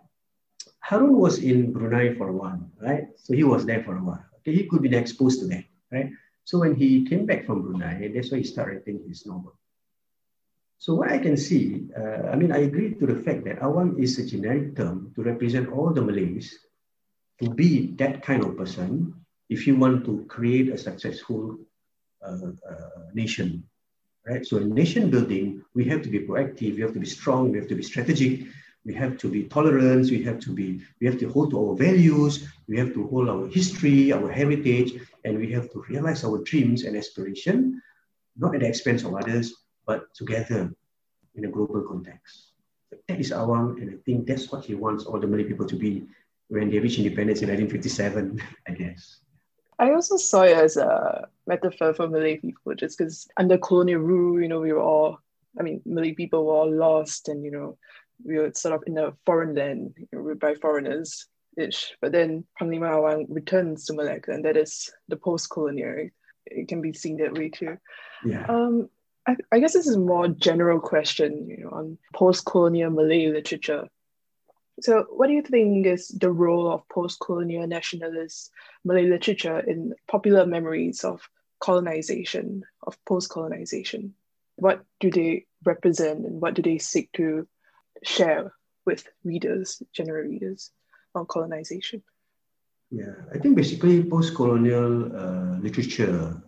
Harun 0.80 1.16
was 1.16 1.38
in 1.38 1.72
Brunei 1.72 2.14
for 2.14 2.28
a 2.28 2.32
while, 2.32 2.60
right? 2.80 3.08
So 3.16 3.32
he 3.32 3.44
was 3.44 3.64
there 3.64 3.82
for 3.82 3.96
a 3.96 4.02
while. 4.02 4.24
Okay, 4.38 4.52
he 4.52 4.66
could 4.66 4.82
be 4.82 4.94
exposed 4.94 5.40
to 5.40 5.46
that, 5.46 5.64
right? 5.90 6.10
So 6.44 6.58
when 6.58 6.74
he 6.74 7.06
came 7.06 7.26
back 7.26 7.46
from 7.46 7.62
Brunei, 7.62 8.08
that's 8.14 8.30
why 8.30 8.38
he 8.38 8.44
started 8.44 8.86
writing 8.86 9.02
his 9.08 9.26
novel. 9.26 9.58
So 10.78 10.94
what 10.94 11.10
I 11.10 11.18
can 11.18 11.36
see, 11.36 11.88
uh, 11.96 12.28
I 12.28 12.36
mean, 12.36 12.52
I 12.52 12.58
agree 12.58 12.94
to 12.94 13.06
the 13.06 13.16
fact 13.16 13.44
that 13.44 13.60
awang 13.60 13.98
is 13.98 14.18
a 14.18 14.26
generic 14.26 14.76
term 14.76 15.12
to 15.16 15.22
represent 15.22 15.72
all 15.72 15.90
the 15.92 16.02
Malays 16.02 16.58
to 17.42 17.50
be 17.50 17.92
that 17.96 18.22
kind 18.22 18.44
of 18.44 18.56
person 18.56 19.14
if 19.48 19.66
you 19.66 19.76
want 19.76 20.04
to 20.04 20.24
create 20.28 20.68
a 20.68 20.78
successful 20.78 21.58
uh, 22.22 22.50
uh, 22.68 23.10
nation, 23.14 23.62
right? 24.26 24.44
So 24.44 24.58
in 24.58 24.74
nation 24.74 25.10
building, 25.10 25.62
we 25.74 25.84
have 25.86 26.02
to 26.02 26.08
be 26.08 26.20
proactive, 26.20 26.74
we 26.76 26.82
have 26.82 26.92
to 26.94 27.00
be 27.00 27.06
strong, 27.06 27.52
we 27.52 27.58
have 27.58 27.68
to 27.68 27.74
be 27.74 27.82
strategic, 27.82 28.46
we 28.84 28.94
have 28.94 29.18
to 29.18 29.28
be 29.28 29.44
tolerant, 29.44 30.10
we 30.10 30.22
have 30.24 30.38
to 30.40 30.50
be, 30.52 30.80
we 31.00 31.06
have 31.06 31.18
to 31.18 31.30
hold 31.30 31.50
to 31.50 31.58
our 31.58 31.76
values, 31.76 32.48
we 32.68 32.76
have 32.78 32.92
to 32.94 33.06
hold 33.08 33.28
our 33.28 33.46
history, 33.48 34.12
our 34.12 34.30
heritage, 34.30 35.00
and 35.26 35.36
we 35.38 35.50
have 35.50 35.70
to 35.72 35.84
realize 35.88 36.24
our 36.24 36.38
dreams 36.44 36.84
and 36.84 36.96
aspiration, 36.96 37.82
not 38.36 38.54
at 38.54 38.60
the 38.60 38.68
expense 38.68 39.02
of 39.02 39.14
others, 39.14 39.52
but 39.84 40.14
together 40.14 40.72
in 41.34 41.44
a 41.44 41.48
global 41.48 41.82
context. 41.82 42.52
That 43.08 43.18
is 43.18 43.32
Awang, 43.32 43.82
and 43.82 43.90
I 43.90 43.96
think 44.06 44.26
that's 44.26 44.50
what 44.52 44.64
he 44.64 44.74
wants 44.74 45.04
all 45.04 45.18
the 45.18 45.26
Malay 45.26 45.44
people 45.44 45.66
to 45.66 45.74
be 45.74 46.06
when 46.48 46.70
they 46.70 46.78
reach 46.78 46.98
independence 46.98 47.42
in 47.42 47.48
1957, 47.48 48.40
I 48.68 48.72
guess. 48.72 49.18
I 49.80 49.90
also 49.90 50.16
saw 50.16 50.42
it 50.42 50.56
as 50.56 50.76
a 50.76 51.28
metaphor 51.46 51.92
for 51.92 52.08
Malay 52.08 52.36
people, 52.36 52.74
just 52.76 52.96
because 52.96 53.28
under 53.36 53.58
colonial 53.58 54.00
rule, 54.00 54.40
you 54.40 54.48
know, 54.48 54.60
we 54.60 54.72
were 54.72 54.80
all, 54.80 55.18
I 55.58 55.64
mean, 55.64 55.82
Malay 55.84 56.12
people 56.12 56.46
were 56.46 56.54
all 56.54 56.70
lost 56.70 57.28
and, 57.28 57.44
you 57.44 57.50
know, 57.50 57.76
we 58.24 58.38
were 58.38 58.52
sort 58.54 58.76
of 58.76 58.84
in 58.86 58.96
a 58.96 59.12
foreign 59.26 59.56
land, 59.56 59.94
you 59.98 60.06
know, 60.12 60.34
by 60.36 60.54
foreigners 60.54 61.26
ish. 61.56 61.96
But 62.00 62.12
then 62.12 62.44
Panglima 62.60 62.90
Awang 62.90 63.26
returns 63.28 63.86
to 63.86 63.94
Malacca, 63.94 64.32
and 64.32 64.44
that 64.44 64.56
is 64.56 64.90
the 65.08 65.16
post-colonial. 65.16 66.10
It 66.46 66.68
can 66.68 66.80
be 66.80 66.92
seen 66.92 67.16
that 67.18 67.36
way 67.36 67.48
too. 67.48 67.78
Yeah. 68.24 68.46
Um, 68.48 68.88
I, 69.26 69.36
I 69.50 69.58
guess 69.58 69.72
this 69.72 69.86
is 69.86 69.96
a 69.96 70.00
more 70.00 70.28
general 70.28 70.80
question, 70.80 71.48
you 71.48 71.64
know, 71.64 71.70
on 71.70 71.98
post-colonial 72.14 72.90
Malay 72.90 73.28
literature. 73.28 73.88
So, 74.80 75.06
what 75.10 75.26
do 75.26 75.32
you 75.32 75.42
think 75.42 75.86
is 75.86 76.08
the 76.08 76.30
role 76.30 76.70
of 76.70 76.88
post-colonial 76.88 77.66
nationalist 77.66 78.50
Malay 78.84 79.06
literature 79.06 79.58
in 79.60 79.94
popular 80.06 80.46
memories 80.46 81.02
of 81.02 81.28
colonization, 81.60 82.62
of 82.86 83.02
post-colonization? 83.06 84.14
What 84.56 84.84
do 85.00 85.10
they 85.10 85.46
represent, 85.64 86.24
and 86.26 86.40
what 86.40 86.54
do 86.54 86.62
they 86.62 86.78
seek 86.78 87.10
to 87.12 87.48
share 88.04 88.52
with 88.84 89.08
readers, 89.24 89.82
general 89.92 90.28
readers, 90.28 90.70
on 91.16 91.26
colonization? 91.26 92.02
Yeah, 92.90 93.14
I 93.34 93.38
think 93.38 93.56
basically 93.56 94.04
post-colonial 94.04 95.16
uh, 95.16 95.58
literature 95.58 96.40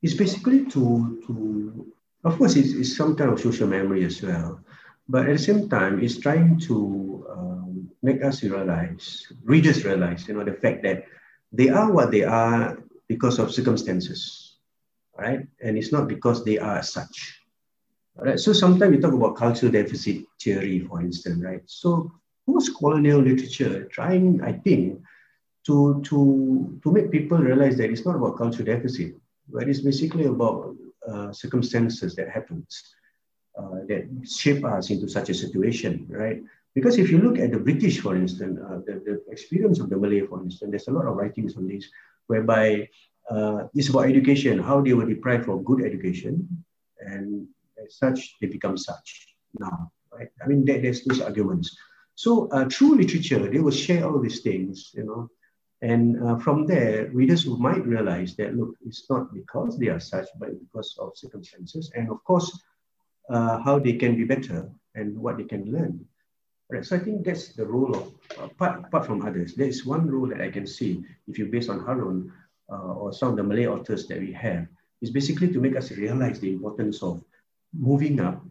is 0.00 0.14
basically 0.14 0.64
to 0.72 1.20
to 1.26 1.92
of 2.24 2.38
course 2.38 2.56
it's, 2.56 2.72
it's 2.72 2.96
some 2.96 3.14
kind 3.14 3.30
of 3.30 3.40
social 3.40 3.68
memory 3.68 4.04
as 4.04 4.22
well, 4.22 4.60
but 5.08 5.28
at 5.28 5.36
the 5.36 5.42
same 5.42 5.68
time 5.68 6.02
it's 6.02 6.18
trying 6.18 6.58
to 6.60 7.26
um, 7.28 7.90
make 8.02 8.24
us 8.24 8.42
realize, 8.42 9.26
readers 9.44 9.84
realize, 9.84 10.26
you 10.26 10.34
know, 10.34 10.44
the 10.44 10.54
fact 10.54 10.82
that 10.82 11.04
they 11.52 11.68
are 11.68 11.90
what 11.90 12.10
they 12.10 12.22
are 12.22 12.78
because 13.08 13.38
of 13.38 13.52
circumstances, 13.52 14.56
right? 15.18 15.46
And 15.60 15.76
it's 15.76 15.92
not 15.92 16.08
because 16.08 16.44
they 16.44 16.58
are 16.58 16.82
such. 16.82 17.38
Right. 18.14 18.38
So 18.38 18.52
sometimes 18.52 18.94
we 18.94 19.00
talk 19.00 19.14
about 19.14 19.36
cultural 19.36 19.72
deficit 19.72 20.24
theory, 20.38 20.80
for 20.80 21.00
instance, 21.00 21.42
right? 21.42 21.62
So 21.64 22.12
post-colonial 22.46 23.20
literature 23.20 23.84
trying, 23.84 24.42
I 24.42 24.52
think, 24.52 25.00
to, 25.66 26.02
to, 26.04 26.80
to 26.82 26.92
make 26.92 27.10
people 27.10 27.38
realize 27.38 27.76
that 27.76 27.90
it's 27.90 28.04
not 28.04 28.16
about 28.16 28.36
cultural 28.36 28.66
deficit, 28.66 29.14
but 29.48 29.68
it's 29.68 29.80
basically 29.80 30.24
about 30.24 30.74
uh, 31.08 31.32
circumstances 31.32 32.14
that 32.16 32.28
happens 32.28 32.94
uh, 33.58 33.84
that 33.88 34.08
shape 34.24 34.64
us 34.64 34.90
into 34.90 35.08
such 35.08 35.28
a 35.28 35.34
situation, 35.34 36.06
right? 36.08 36.42
Because 36.74 36.98
if 36.98 37.10
you 37.10 37.18
look 37.18 37.38
at 37.38 37.52
the 37.52 37.58
British, 37.58 38.00
for 38.00 38.16
instance, 38.16 38.58
uh, 38.64 38.80
the, 38.86 39.02
the 39.04 39.22
experience 39.30 39.78
of 39.78 39.90
the 39.90 39.96
Malay, 39.96 40.26
for 40.26 40.42
instance, 40.42 40.70
there's 40.70 40.88
a 40.88 40.92
lot 40.92 41.06
of 41.06 41.16
writings 41.16 41.56
on 41.56 41.68
this, 41.68 41.86
whereby 42.28 42.88
uh, 43.30 43.64
it's 43.74 43.88
about 43.88 44.06
education, 44.06 44.58
how 44.58 44.80
they 44.80 44.94
were 44.94 45.06
deprived 45.06 45.48
of 45.48 45.64
good 45.64 45.84
education, 45.84 46.64
and 47.00 47.46
as 47.84 47.96
such, 47.96 48.36
they 48.40 48.46
become 48.46 48.76
such 48.76 49.34
now, 49.58 49.92
right? 50.12 50.28
I 50.42 50.46
mean, 50.46 50.64
there, 50.64 50.80
there's 50.80 51.04
these 51.04 51.20
arguments. 51.20 51.76
So 52.14 52.48
uh, 52.50 52.68
through 52.68 52.96
literature, 52.96 53.50
they 53.50 53.58
will 53.58 53.72
share 53.72 54.06
all 54.06 54.20
these 54.20 54.40
things, 54.40 54.92
you 54.94 55.04
know, 55.04 55.30
and 55.82 56.22
uh, 56.22 56.36
from 56.38 56.66
there, 56.66 57.10
readers 57.12 57.44
might 57.44 57.84
realize 57.84 58.36
that, 58.36 58.54
look, 58.56 58.76
it's 58.86 59.10
not 59.10 59.34
because 59.34 59.76
they 59.78 59.88
are 59.88 59.98
such, 59.98 60.28
but 60.38 60.50
because 60.60 60.96
of 61.00 61.10
circumstances. 61.16 61.90
And 61.96 62.08
of 62.08 62.22
course, 62.22 62.56
uh, 63.28 63.58
how 63.58 63.80
they 63.80 63.94
can 63.94 64.16
be 64.16 64.22
better 64.24 64.70
and 64.94 65.18
what 65.18 65.38
they 65.38 65.44
can 65.44 65.72
learn. 65.72 66.04
Right, 66.70 66.84
so 66.84 66.96
I 66.96 67.00
think 67.00 67.24
that's 67.24 67.48
the 67.54 67.66
role 67.66 67.96
of, 67.96 68.14
apart, 68.38 68.84
apart 68.86 69.06
from 69.06 69.26
others, 69.26 69.54
there 69.54 69.66
is 69.66 69.84
one 69.84 70.08
role 70.08 70.28
that 70.28 70.40
I 70.40 70.50
can 70.50 70.66
see, 70.66 71.04
if 71.26 71.36
you 71.36 71.46
base 71.46 71.68
on 71.68 71.80
Harun 71.80 72.32
uh, 72.72 72.94
or 72.94 73.12
some 73.12 73.30
of 73.30 73.36
the 73.36 73.42
Malay 73.42 73.66
authors 73.66 74.06
that 74.06 74.20
we 74.20 74.32
have, 74.32 74.68
is 75.02 75.10
basically 75.10 75.52
to 75.52 75.60
make 75.60 75.76
us 75.76 75.90
realize 75.90 76.38
the 76.38 76.52
importance 76.52 77.02
of 77.02 77.22
moving 77.74 78.20
up 78.20 78.42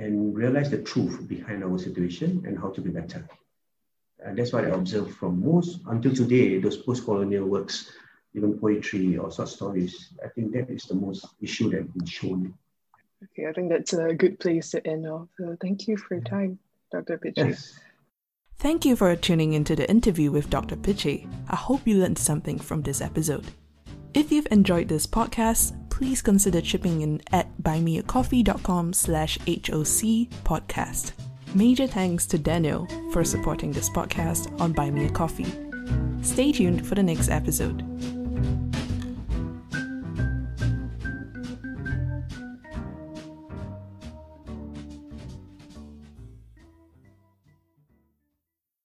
and 0.00 0.34
realize 0.34 0.70
the 0.70 0.82
truth 0.82 1.28
behind 1.28 1.62
our 1.62 1.78
situation 1.78 2.42
and 2.46 2.58
how 2.58 2.70
to 2.70 2.80
be 2.80 2.90
better. 2.90 3.28
And 4.24 4.38
that's 4.38 4.52
what 4.52 4.64
I 4.64 4.68
observed 4.68 5.14
from 5.16 5.44
most, 5.44 5.80
until 5.86 6.14
today, 6.14 6.58
those 6.58 6.78
post-colonial 6.78 7.46
works, 7.46 7.92
even 8.34 8.58
poetry 8.58 9.18
or 9.18 9.30
short 9.30 9.48
stories, 9.48 10.12
I 10.24 10.28
think 10.28 10.52
that 10.52 10.70
is 10.70 10.84
the 10.84 10.94
most 10.94 11.26
issue 11.40 11.70
that 11.70 11.82
has 11.82 11.86
been 11.88 12.06
shown. 12.06 12.54
Okay, 13.24 13.48
I 13.48 13.52
think 13.52 13.68
that's 13.70 13.92
a 13.92 14.14
good 14.14 14.38
place 14.38 14.70
to 14.70 14.86
end 14.86 15.06
off. 15.06 15.28
So 15.36 15.56
thank 15.60 15.86
you 15.88 15.96
for 15.96 16.14
your 16.14 16.24
time. 16.24 16.58
Dr. 16.90 17.18
Pitchay. 17.18 17.48
Yes. 17.50 17.78
Thank 18.58 18.84
you 18.84 18.96
for 18.96 19.14
tuning 19.16 19.52
into 19.54 19.74
the 19.74 19.88
interview 19.90 20.30
with 20.30 20.50
Dr. 20.50 20.76
Pitchay. 20.76 21.26
I 21.48 21.56
hope 21.56 21.86
you 21.86 21.98
learned 21.98 22.18
something 22.18 22.58
from 22.58 22.82
this 22.82 23.00
episode. 23.00 23.46
If 24.12 24.32
you've 24.32 24.48
enjoyed 24.50 24.88
this 24.88 25.06
podcast, 25.06 25.89
please 26.00 26.22
consider 26.22 26.62
chipping 26.62 27.02
in 27.02 27.20
at 27.30 27.46
buymeacoffee.com 27.62 28.90
slash 28.94 29.36
HOC 29.40 30.30
podcast. 30.48 31.12
Major 31.54 31.86
thanks 31.86 32.24
to 32.24 32.38
Daniel 32.38 32.88
for 33.12 33.22
supporting 33.22 33.70
this 33.70 33.90
podcast 33.90 34.58
on 34.58 34.72
Buy 34.72 34.90
Me 34.90 35.04
a 35.04 35.10
Coffee. 35.10 35.52
Stay 36.22 36.52
tuned 36.52 36.86
for 36.86 36.94
the 36.94 37.02
next 37.02 37.28
episode. 37.28 37.84